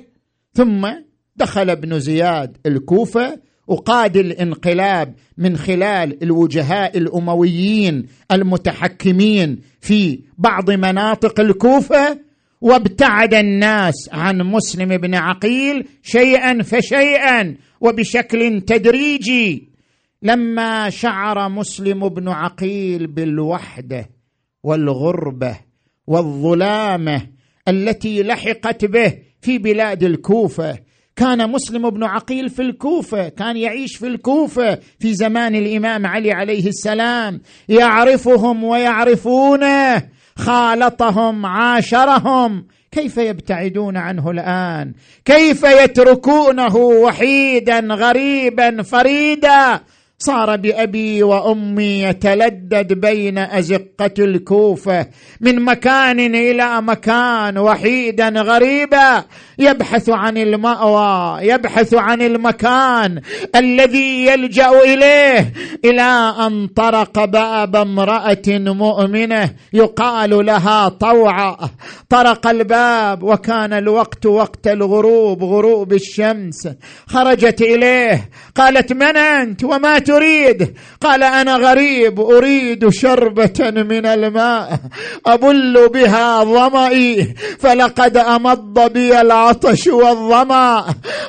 ثم 0.53 0.87
دخل 1.35 1.69
ابن 1.69 1.99
زياد 1.99 2.57
الكوفة 2.65 3.39
وقاد 3.67 4.17
الانقلاب 4.17 5.15
من 5.37 5.57
خلال 5.57 6.23
الوجهاء 6.23 6.97
الأمويين 6.97 8.07
المتحكمين 8.31 9.61
في 9.81 10.19
بعض 10.37 10.71
مناطق 10.71 11.39
الكوفة 11.39 12.19
وابتعد 12.61 13.33
الناس 13.33 14.09
عن 14.11 14.41
مسلم 14.41 14.97
بن 14.97 15.15
عقيل 15.15 15.87
شيئا 16.03 16.63
فشيئا 16.63 17.55
وبشكل 17.81 18.61
تدريجي 18.61 19.69
لما 20.21 20.89
شعر 20.89 21.49
مسلم 21.49 22.09
بن 22.09 22.27
عقيل 22.29 23.07
بالوحدة 23.07 24.09
والغربة 24.63 25.57
والظلامة 26.07 27.27
التي 27.67 28.23
لحقت 28.23 28.85
به 28.85 29.13
في 29.41 29.57
بلاد 29.57 30.03
الكوفة. 30.03 30.77
كان 31.15 31.49
مسلم 31.49 31.89
بن 31.89 32.03
عقيل 32.03 32.49
في 32.49 32.61
الكوفة 32.61 33.29
كان 33.29 33.57
يعيش 33.57 33.95
في 33.95 34.07
الكوفة 34.07 34.79
في 34.99 35.13
زمان 35.13 35.55
الإمام 35.55 36.05
علي 36.05 36.31
عليه 36.31 36.67
السلام. 36.67 37.41
يعرفهم 37.69 38.63
ويعرفونه 38.63 40.03
خالطهم 40.37 41.45
عاشرهم. 41.45 42.65
كيف 42.91 43.17
يبتعدون 43.17 43.97
عنه 43.97 44.31
الآن؟ 44.31 44.93
كيف 45.25 45.63
يتركونه 45.63 46.75
وحيدا 46.75 47.79
غريبا 47.79 48.81
فريدا؟ 48.81 49.79
صار 50.25 50.55
بأبي 50.55 51.23
وأمي 51.23 52.01
يتلدد 52.01 52.93
بين 52.93 53.37
أزقة 53.37 54.13
الكوفة 54.19 55.07
من 55.41 55.61
مكان 55.61 56.19
إلى 56.19 56.81
مكان 56.81 57.57
وحيدا 57.57 58.29
غريبا. 58.29 59.23
يبحث 59.59 60.09
عن 60.09 60.37
المأوى 60.37 61.39
يبحث 61.41 61.93
عن 61.93 62.21
المكان 62.21 63.21
الذي 63.55 64.25
يلجأ 64.25 64.69
إليه 64.69 65.53
إلى 65.85 66.33
أن 66.47 66.67
طرق 66.67 67.25
باب 67.25 67.75
امرأة 67.75 68.47
مؤمنة 68.47 69.49
يقال 69.73 70.45
لها 70.45 70.89
طوعة. 70.89 71.57
طرق 72.09 72.47
الباب 72.47 73.23
وكان 73.23 73.73
الوقت 73.73 74.25
وقت 74.25 74.67
الغروب 74.67 75.43
غروب 75.43 75.93
الشمس. 75.93 76.69
خرجت 77.07 77.61
إليه 77.61 78.29
قالت 78.55 78.93
من 78.93 79.17
أنت؟ 79.17 79.63
وما 79.63 79.99
تريد 80.13 80.73
قال 81.01 81.23
أنا 81.23 81.55
غريب 81.55 82.19
أريد 82.19 82.89
شربة 82.89 83.59
من 83.59 84.05
الماء 84.05 84.79
أبل 85.25 85.89
بها 85.93 86.43
ظمئي 86.43 87.35
فلقد 87.59 88.17
أمض 88.17 88.93
بي 88.93 89.21
العطش 89.21 89.87
والظمأ. 89.87 90.85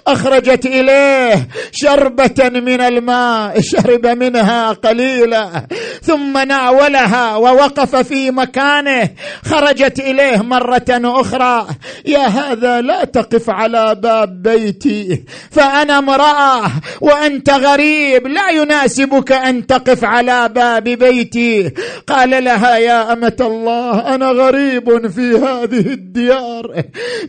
أخرجت 0.06 0.66
إليه 0.66 1.48
شربة 1.72 2.48
من 2.48 2.80
الماء 2.80 3.60
شرب 3.60 4.06
منها 4.06 4.72
قليلا. 4.72 5.66
ثم 6.02 6.38
ناولها 6.38 7.36
ووقف 7.36 7.96
في 7.96 8.30
مكانه. 8.30 9.10
خرجت 9.44 10.00
إليه 10.00 10.42
مرة 10.42 10.84
أخرى. 10.90 11.66
يا 12.06 12.26
هذا 12.26 12.80
لا 12.80 13.04
تقف 13.04 13.50
على 13.50 13.94
باب 13.94 14.42
بيتي 14.42 15.24
فأنا 15.50 15.98
امرأة 15.98 16.70
وأنت 17.00 17.50
غريب 17.50 18.26
لا 18.26 18.50
يناسبك 18.64 19.32
أن 19.32 19.66
تقف 19.66 20.04
على 20.04 20.48
باب 20.48 20.84
بيتي. 20.84 21.72
قال 22.06 22.44
لها 22.44 22.76
يا 22.76 23.12
أمة 23.12 23.36
الله 23.40 24.14
أنا 24.14 24.26
غريب 24.26 25.10
في 25.10 25.30
هذه 25.36 25.86
الديار. 25.92 26.82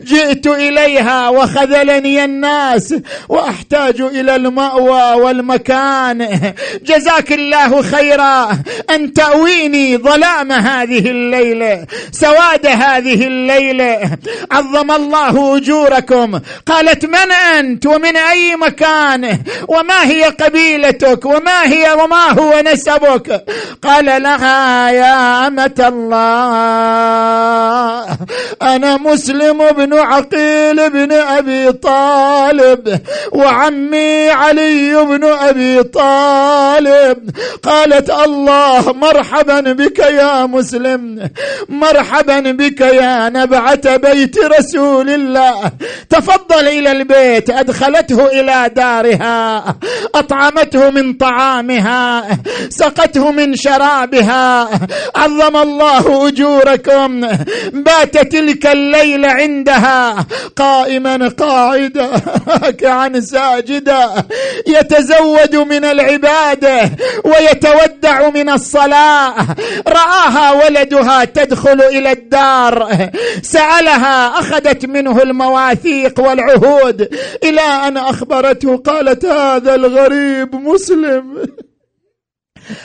جئت 0.04 0.46
إليها 0.46 1.28
وخذلني 1.28 2.24
الناس 2.24 2.94
وأحتاج 3.28 4.00
إلى 4.00 4.36
المأوى 4.36 5.22
والمكان. 5.22 6.52
جزاك 6.82 7.32
الله 7.32 7.82
خيرا 7.82 8.58
أن 8.90 9.12
تأويني 9.12 9.96
ظلام 9.96 10.52
هذه 10.52 11.10
الليلة 11.10 11.86
سواد 12.12 12.66
هذه 12.66 13.26
الليلة 13.26 14.18
عظم 14.50 14.90
الله 14.90 15.56
أجوركم. 15.56 16.40
قالت 16.66 17.06
من 17.06 17.32
أنت؟ 17.58 17.86
ومن 17.86 18.16
أي 18.16 18.56
مكان؟ 18.56 19.38
وما 19.68 20.04
هي 20.04 20.24
قبيلتك؟ 20.24 21.25
وما 21.26 21.62
هي 21.64 21.92
وما 21.92 22.30
هو 22.40 22.60
نسبك؟ 22.60 23.44
قال 23.82 24.22
لها 24.22 24.90
يا 24.90 25.46
أمة 25.46 25.84
الله 25.88 26.46
أنا 28.62 28.96
مسلم 28.96 29.72
بن 29.72 29.94
عقيل 29.94 30.90
بن 30.90 31.12
أبي 31.12 31.72
طالب 31.72 33.00
وعمي 33.32 34.30
علي 34.30 35.04
بن 35.04 35.24
أبي 35.24 35.82
طالب. 35.82 37.30
قالت 37.62 38.10
الله 38.10 38.92
مرحبا 38.92 39.60
بك 39.60 39.98
يا 39.98 40.46
مسلم 40.46 41.30
مرحبا 41.68 42.40
بك 42.40 42.80
يا 42.80 43.28
نبعة 43.28 43.96
بيت 43.96 44.38
رسول 44.38 45.10
الله. 45.10 45.70
تفضل 46.10 46.68
إلى 46.68 46.92
البيت 46.92 47.50
أدخلته 47.50 48.26
إلى 48.26 48.70
دارها 48.76 49.64
أطعمته 50.14 50.90
من 50.90 51.15
طعامها 51.20 52.28
سقته 52.68 53.30
من 53.30 53.56
شرابها. 53.56 54.68
عظم 55.16 55.56
الله 55.56 56.28
أجوركم. 56.28 57.20
بات 57.72 58.18
تلك 58.18 58.66
الليلة 58.66 59.28
عندها 59.28 60.26
قائما 60.56 61.28
قاعدا 61.28 62.10
كعن 62.80 63.20
ساجدا. 63.20 64.08
يتزود 64.66 65.56
من 65.56 65.84
العباده 65.84 66.90
ويتودع 67.24 68.30
من 68.30 68.48
الصلاة. 68.48 69.34
رآها 69.88 70.52
ولدها 70.52 71.24
تدخل 71.24 71.80
إلى 71.82 72.12
الدار. 72.12 72.88
سألها 73.42 74.38
أخذت 74.38 74.86
منه 74.86 75.22
المواثيق 75.22 76.20
والعهود. 76.20 77.08
إلى 77.44 77.60
أن 77.60 77.96
أخبرته 77.96 78.76
قالت 78.76 79.24
هذا 79.24 79.74
الغريب 79.74 80.54
مسلم. 80.54 81.05
Salem 81.06 81.46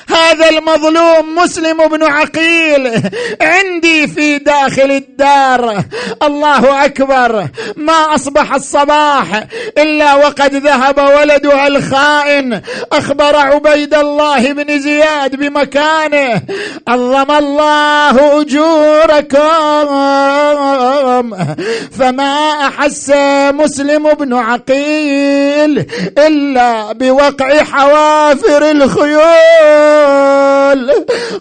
هذا 0.10 0.50
المظلوم 0.50 1.36
مسلم 1.36 1.88
بن 1.88 2.04
عقيل. 2.04 3.02
عندي 3.42 4.08
في 4.08 4.38
داخل 4.38 4.92
الدار. 4.92 5.84
الله 6.24 6.86
أكبر. 6.86 7.48
ما 7.76 8.16
أصبح 8.16 8.54
الصباح 8.54 9.44
إلا 9.78 10.16
وقد 10.16 10.56
ذهب 10.56 10.98
ولدها 10.98 11.68
الخائن. 11.68 12.62
أخبر 12.92 13.36
عبيد 13.36 13.94
الله 13.94 14.54
بن 14.54 14.80
زياد 14.80 15.36
بمكانه. 15.36 16.42
عظم 16.88 17.32
الله 17.32 18.42
أجوركم. 18.42 19.42
فما 22.00 22.68
أحس 22.68 23.12
مسلم 23.52 24.14
بن 24.14 24.34
عقيل 24.34 25.86
إلا 26.18 26.94
بوقع 26.94 27.64
حوافر 27.64 28.72
الخيول. 28.72 29.71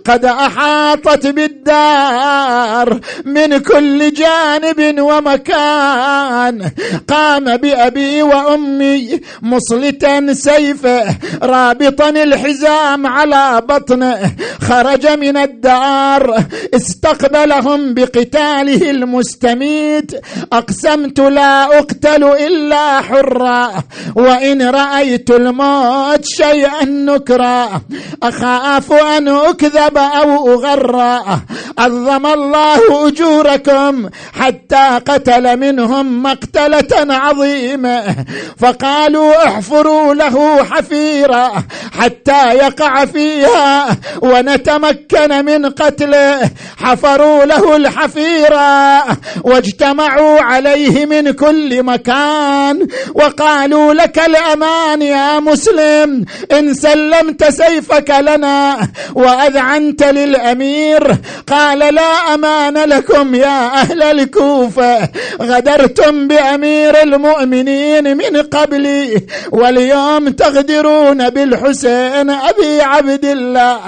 قد 0.04 0.24
أحاطت 0.24 1.26
بالدار 1.26 3.00
من 3.24 3.58
كل 3.58 4.12
جانب 4.12 5.00
ومكان. 5.00 6.70
قام 7.08 7.56
بأبي 7.56 8.22
وأمي 8.22 9.20
مصلتا 9.42 10.32
سيفه 10.32 11.16
رابطا 11.42 12.08
الحزام 12.08 13.06
على 13.06 13.62
بطنه. 13.68 14.32
خرج 14.60 15.06
من 15.06 15.36
الدار 15.36 16.44
استقبلهم 16.74 17.94
بقتاله 17.94 18.90
المستميت. 18.90 20.12
أقسمت 20.52 21.20
لا 21.20 21.78
أقتل 21.78 22.24
إلا 22.24 23.00
حرا 23.00 23.72
وإن 24.16 24.62
رأيت 24.62 25.30
الموت 25.30 26.24
شيئا 26.24 26.84
نكرا. 26.84 27.80
أخاف 28.22 28.92
أن 28.92 29.28
أكذب 29.28 29.98
أو 29.98 30.52
اغرى 30.52 31.40
عظم 31.78 32.26
الله 32.26 33.08
أجوركم 33.08 34.08
حتى 34.40 35.00
قتل 35.08 35.56
منهم 35.56 36.22
مقتلة 36.22 37.14
عظيمة. 37.14 38.16
فقالوا 38.58 39.46
احفروا 39.46 40.14
له 40.14 40.64
حفيرا 40.64 41.52
حتى 41.98 42.54
يقع 42.54 43.04
فيها 43.04 43.96
ونتمكن 44.22 45.44
من 45.44 45.66
قتله. 45.66 46.50
حفروا 46.76 47.44
له 47.44 47.76
الحفيرا 47.76 49.02
واجتمعوا 49.44 50.40
عليه 50.40 51.06
من 51.06 51.30
كل 51.30 51.82
مكان. 51.82 52.88
وقالوا 53.14 53.94
لك 53.94 54.18
الأمان 54.18 55.02
يا 55.02 55.40
مسلم 55.40 56.24
إن 56.52 56.74
سلمت 56.74 57.44
سيفك 57.44 58.09
لنا 58.10 58.88
واذعنت 59.14 60.02
للأمير 60.02 61.16
قال 61.46 61.78
لا 61.78 62.34
أمان 62.34 62.78
لكم 62.78 63.34
يا 63.34 63.66
أهل 63.66 64.02
الكوفة 64.02 65.08
غدرتم 65.42 66.28
بأمير 66.28 67.02
المؤمنين 67.02 68.16
من 68.16 68.42
قبلي 68.42 69.26
واليوم 69.52 70.28
تغدرون 70.28 71.30
بالحسين 71.30 72.30
أبي 72.30 72.82
عبد 72.82 73.24
الله. 73.24 73.80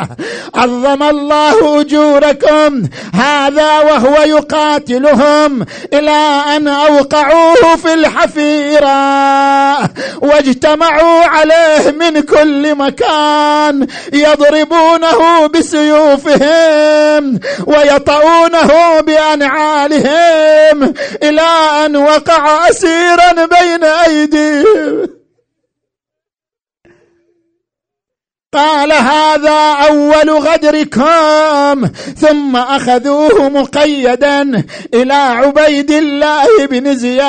عظم 0.54 1.02
الله 1.02 1.80
أجوركم 1.80 2.82
هذا 3.14 3.78
وهو 3.80 4.16
يقاتلهم 4.22 5.66
إلى 5.92 6.42
أن 6.56 6.68
أوقعوه 6.68 7.76
في 7.76 7.94
الحفيرة 7.94 8.92
واجتمعوا 10.22 11.24
عليه 11.24 11.90
من 11.90 12.20
كل 12.20 12.74
مكان 12.74 13.86
يضربونه 14.12 15.46
بسيوفهم 15.46 17.40
ويطؤونه 17.66 19.00
بأنعالهم 19.00 20.94
إلى 21.22 21.48
أن 21.86 21.96
وقع 21.96 22.68
أسيرا 22.70 23.32
بين 23.32 23.84
أيديهم. 23.84 25.21
قال 28.55 28.92
هذا 28.92 29.72
أول 29.88 30.30
غدركم. 30.30 31.86
ثم 32.16 32.57
أخذوه 32.57 33.48
مقيدا 33.48 34.64
إلى 34.94 35.14
عبيد 35.14 35.90
الله 35.90 36.66
بن 36.70 36.96
زياد. 36.96 37.26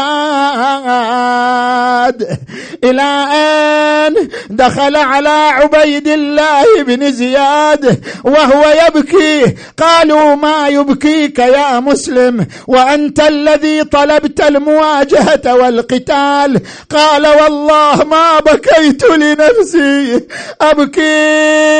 إلى 2.84 3.01
أن 3.01 4.30
دخل 4.49 4.95
على 4.95 5.30
عبيد 5.30 6.07
الله 6.07 6.84
بن 6.84 7.11
زياد 7.11 8.03
وهو 8.24 8.74
يبكي. 8.88 9.55
قالوا 9.78 10.36
ما 10.36 10.67
يبكيك 10.67 11.39
يا 11.39 11.80
مسلم؟ 11.80 12.47
وأنت 12.67 13.19
الذي 13.19 13.84
طلبت 13.84 14.41
المواجهة 14.41 15.55
والقتال. 15.55 16.61
قال 16.89 17.28
والله 17.28 18.03
ما 18.03 18.39
بكيت 18.39 19.03
لنفسي. 19.03 20.21
أبكي 20.61 21.12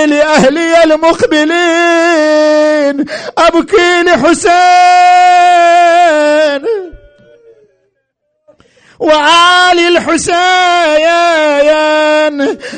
لأهلي 0.06 0.84
المقبلين 0.84 1.54
أبكي 3.38 4.04
لحسين. 4.04 4.54
وعالي 9.00 9.88
الحسين 9.88 10.34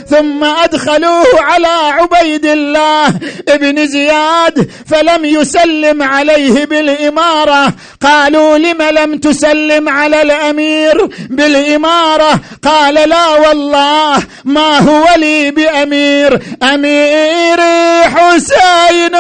ثم 0.10 0.44
أدخلوه 0.44 1.26
على 1.42 1.68
عبيد 1.68 2.46
الله 2.46 3.08
ابن 3.48 3.88
زياد 3.88 4.70
فلم 4.88 5.26
يسلم 5.26 6.04
عليه 6.04 6.66
بالإمارة. 6.66 7.74
قالوا 8.02 8.58
لم 8.58 8.82
لم 8.82 9.18
تسلم 9.18 9.90
على 9.90 10.22
الأمير 10.22 11.10
بالإمارة؟ 11.30 12.40
قال 12.64 12.94
لا 12.94 13.28
والله 13.28 14.24
ما 14.46 14.80
هو 14.80 15.06
لي 15.18 15.52
بأمير؟ 15.52 16.42
أميري 16.64 18.04
حسين 18.04 19.16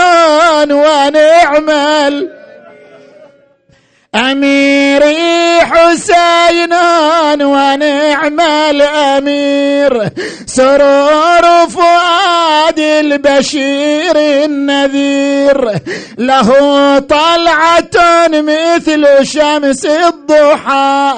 ونعمل 0.72 2.35
أميري 4.16 5.59
حسين 5.61 6.74
ونعم 7.43 8.39
الأمير. 8.70 10.09
سرور 10.45 11.70
فؤاد 11.70 12.80
البشير 12.80 14.16
النذير. 14.16 15.72
له 16.18 16.49
طلعة 16.99 18.28
مثل 18.28 19.05
شمس 19.22 19.86
الضحى. 19.86 21.13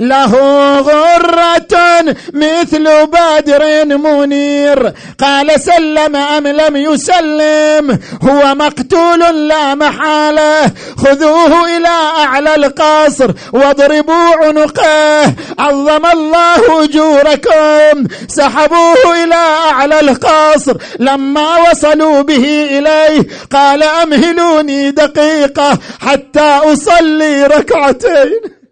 له 0.00 0.32
غرة 0.80 2.14
مثل 2.32 3.06
بدر 3.06 3.84
منير. 3.84 4.92
قال 5.20 5.60
سلم 5.60 6.16
أم 6.16 6.46
لم 6.46 6.76
يسلم؟ 6.76 7.98
هو 8.22 8.54
مقتول 8.54 9.48
لا 9.48 9.74
محالة. 9.74 10.70
خذوه 10.98 11.76
إلى 11.76 11.88
أعلى 12.18 12.33
القصر 12.38 13.30
واضربوا 13.52 14.44
عنقه. 14.44 15.34
عظم 15.58 16.06
الله 16.06 16.84
أجوركم. 16.84 18.06
سحبوه 18.28 19.24
إلى 19.24 19.34
أعلى 19.70 20.00
القصر. 20.00 20.76
لما 20.98 21.56
وصلوا 21.56 22.22
به 22.22 22.68
إليه 22.78 23.26
قال 23.52 23.82
أمهلوني 23.82 24.90
دقيقة 24.90 25.78
حتى 26.00 26.60
أصلي 26.64 27.46
ركعتين. 27.46 28.63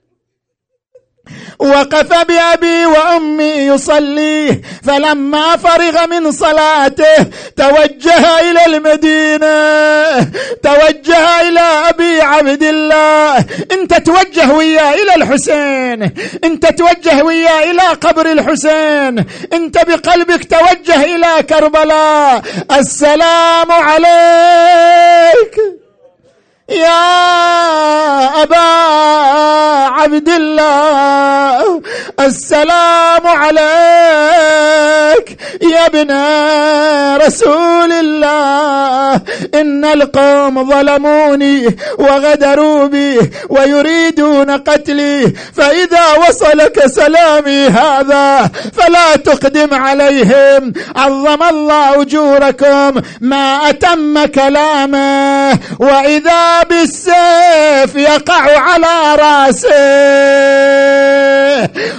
وقف 1.58 2.24
بأبي 2.24 2.86
وأمي 2.86 3.44
يصلي 3.44 4.62
فلما 4.86 5.56
فرغ 5.56 6.06
من 6.06 6.32
صلاته 6.32 7.26
توجه 7.56 8.40
إلى 8.40 8.66
المدينة 8.66 9.52
توجه 10.62 11.40
إلى 11.40 11.60
أبي 11.88 12.20
عبد 12.20 12.62
الله. 12.62 13.44
أنت 13.72 13.94
توجه 13.94 14.52
وياه 14.52 14.94
إلى 14.94 15.14
الحسين 15.14 16.02
أنت 16.44 16.66
توجه 16.66 17.24
وياه 17.24 17.70
إلى 17.70 17.82
قبر 17.82 18.32
الحسين 18.32 19.26
أنت 19.52 19.78
بقلبك 19.88 20.44
توجه 20.44 21.04
إلى 21.04 21.42
كربلاء. 21.42 22.42
السلام 22.72 23.72
عليك. 23.72 25.56
يا 26.72 28.42
أبا 28.42 28.56
عبد 30.02 30.28
الله 30.28 31.82
السلام 32.20 33.26
عليك 33.26 33.66
يا 35.62 35.88
ابن 36.02 36.12
رسول 37.26 37.92
الله. 37.92 39.20
إن 39.54 39.84
القوم 39.84 40.70
ظلموني 40.70 41.76
وغدروا 41.98 42.86
بي 42.86 43.30
ويريدون 43.48 44.50
قتلي. 44.50 45.32
فإذا 45.56 46.12
وصلك 46.28 46.86
سلامي 46.86 47.66
هذا 47.66 48.50
فلا 48.76 49.16
تقدم 49.16 49.74
عليهم. 49.74 50.72
عظم 50.96 51.42
الله 51.42 52.02
أجوركم 52.02 53.00
ما 53.20 53.70
أتم 53.70 54.24
كلامه. 54.24 55.58
وإذا 55.80 56.62
بالسيف 56.62 57.96
يقع 57.96 58.58
على 58.58 59.14
رأسه. 59.14 59.72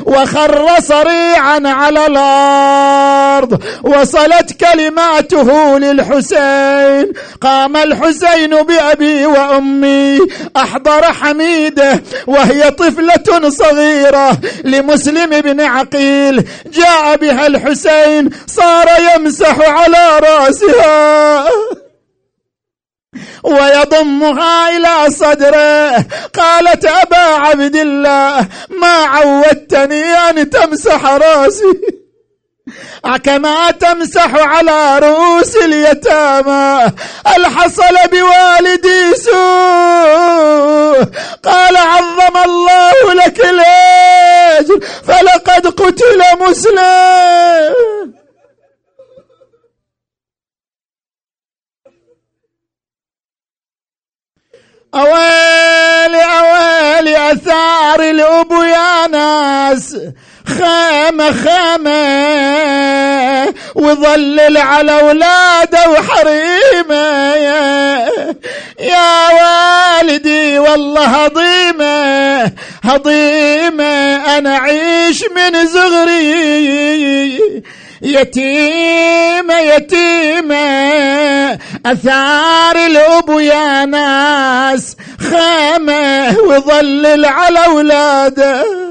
وخر 0.06 0.70
صريعا 0.80 1.62
على 1.66 2.06
الأرض. 2.06 3.64
وصلت 3.94 4.64
كلماته 4.66 5.80
للحسين. 5.80 7.14
قام 7.41 7.78
الحسين 7.78 8.64
بأبي 8.64 9.26
وأمي 9.26 10.20
أحضر 10.58 11.04
حميده 11.04 12.04
وهي 12.28 12.72
طفلة 12.72 13.50
صغيرة 13.50 14.38
لمسلم 14.64 15.41
بن 15.41 15.62
عقيل. 15.62 16.48
جاء 16.66 17.16
بها 17.16 17.48
الحسين 17.48 18.30
صار 18.48 18.88
يمسح 19.16 19.60
على 19.60 20.20
رأسها. 20.20 21.46
ويضمها 23.44 24.78
إلى 24.78 25.12
صدره. 25.12 26.06
قالت 26.34 26.86
أبا 26.86 27.18
عبد 27.18 27.76
الله 27.76 28.48
ما 28.70 28.94
عودتني 29.06 30.04
أن 30.04 30.50
تمسح 30.50 31.06
رأسي. 31.06 32.03
كما 33.24 33.71
تمسح 33.71 34.36
على 34.36 34.99
رؤوس 34.99 35.55
اليتامى 35.57 36.91
هل 37.28 37.45
حصل 37.45 37.95
بوالدي 38.11 39.15
سوء. 39.15 41.03
قال 41.43 41.78
عظم 41.78 42.38
الله 42.45 43.13
لك 43.13 43.39
الأجر 43.39 44.80
فلقد 45.03 45.67
قتل 45.67 46.24
مسلم. 46.39 48.13
أويلي 54.95 56.24
أويلي 56.24 57.32
أثار 57.32 57.99
الأبو 57.99 58.63
يا 58.63 59.07
ناس. 59.07 59.97
خيمة 60.58 61.32
خيمة 61.32 61.93
وظلل 63.76 64.58
على 64.58 64.99
أولاده 65.01 65.89
وحريمه 65.89 67.36
يا, 67.36 68.10
يا 68.80 69.30
والدي 69.34 70.60
والله 70.60 71.06
هضيمة 71.06 72.51
هضيمة 72.84 74.16
أنا 74.38 74.58
أعيش 74.58 75.24
من 75.36 75.68
زغري. 75.68 77.39
يتيمة 78.01 79.60
يتيمة 79.60 80.64
أثار 81.86 82.76
الأبو 82.76 83.39
يا 83.39 83.86
ناس 83.86 84.95
خامة 85.32 86.38
وظلل 86.47 87.26
على 87.26 87.66
أولاده. 87.66 88.83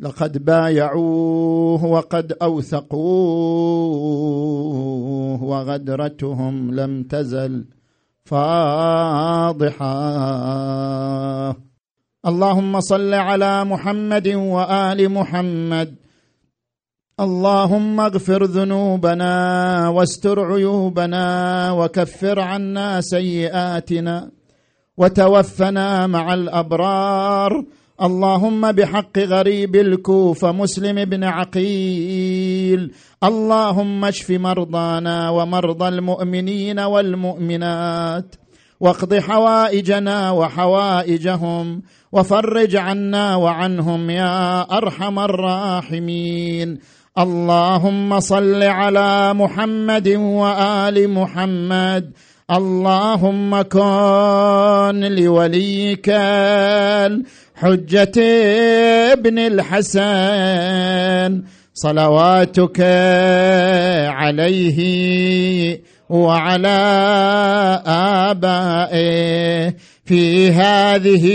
لقد 0.00 0.44
بايعوه 0.44 1.84
وقد 1.84 2.32
أوثقوه 2.42 2.98
وغدرتهم 5.42 6.74
لم 6.74 7.02
تزل 7.02 7.64
فاضحة. 8.24 9.88
اللهم 12.26 12.80
صل 12.80 13.14
على 13.14 13.64
محمد 13.64 14.28
وآل 14.28 15.08
محمد. 15.08 15.94
اللهم 17.20 18.00
اغفر 18.00 18.44
ذنوبنا 18.44 19.34
واستر 19.88 20.44
عيوبنا 20.52 21.26
وكفر 21.72 22.40
عنا 22.40 23.00
سيئاتنا 23.00 24.30
وتوفنا 24.96 26.06
مع 26.06 26.34
الأبرار 26.34 27.64
اللهم 28.02 28.72
بحق 28.72 29.18
غريب 29.18 29.76
الكوفة 29.76 30.52
مسلم 30.52 31.04
بن 31.04 31.24
عقيل. 31.24 32.90
اللهم 33.24 34.04
اشف 34.04 34.30
مرضانا 34.30 35.30
ومرضى 35.30 35.88
المؤمنين 35.88 36.80
والمؤمنات. 36.80 38.34
واقض 38.80 39.14
حوائجنا 39.14 40.30
وحوائجهم. 40.30 41.82
وفرج 42.12 42.76
عنا 42.76 43.36
وعنهم 43.36 44.10
يا 44.10 44.60
أرحم 44.60 45.18
الراحمين. 45.18 46.78
اللهم 47.18 48.20
صل 48.20 48.62
على 48.62 49.32
محمد 49.34 50.08
وآل 50.08 51.10
محمد. 51.10 52.12
اللهم 52.50 53.62
كن 53.62 55.04
لوليك 55.04 56.10
الحجة 57.58 58.22
ابن 59.12 59.38
الحسن 59.38 61.42
صلواتك 61.74 62.80
عليه 64.14 64.78
وعلى 66.08 66.78
آبائه 68.30 69.74
في 70.04 70.52
هذه 70.52 71.26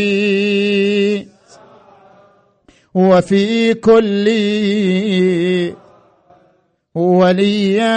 وفي 2.93 3.73
كل 3.73 4.27
وليا 6.95 7.93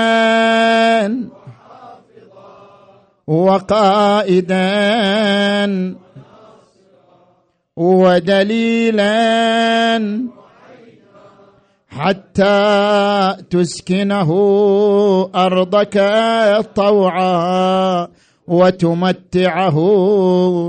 وقائدا 3.26 4.56
ودليلا 7.76 9.06
حتى 11.88 13.36
تسكنه 13.50 14.30
أرضك 15.34 15.98
طوعا 16.74 18.08
وتمتعه 18.46 19.78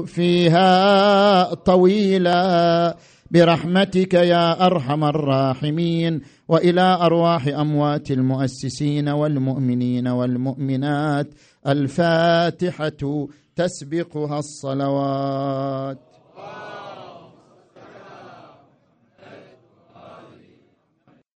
فيها 0.05 1.53
طويلا. 1.53 2.97
برحمتك 3.31 4.13
يا 4.13 4.65
أرحم 4.65 5.03
الراحمين 5.03 6.21
وإلى 6.47 6.81
أرواح 6.81 7.47
أموات 7.47 8.11
المؤسسين 8.11 9.09
والمؤمنين 9.09 10.07
والمؤمنات 10.07 11.27
الفاتحة 11.67 13.27
تسبقها 13.55 14.39
الصلوات. 14.39 16.06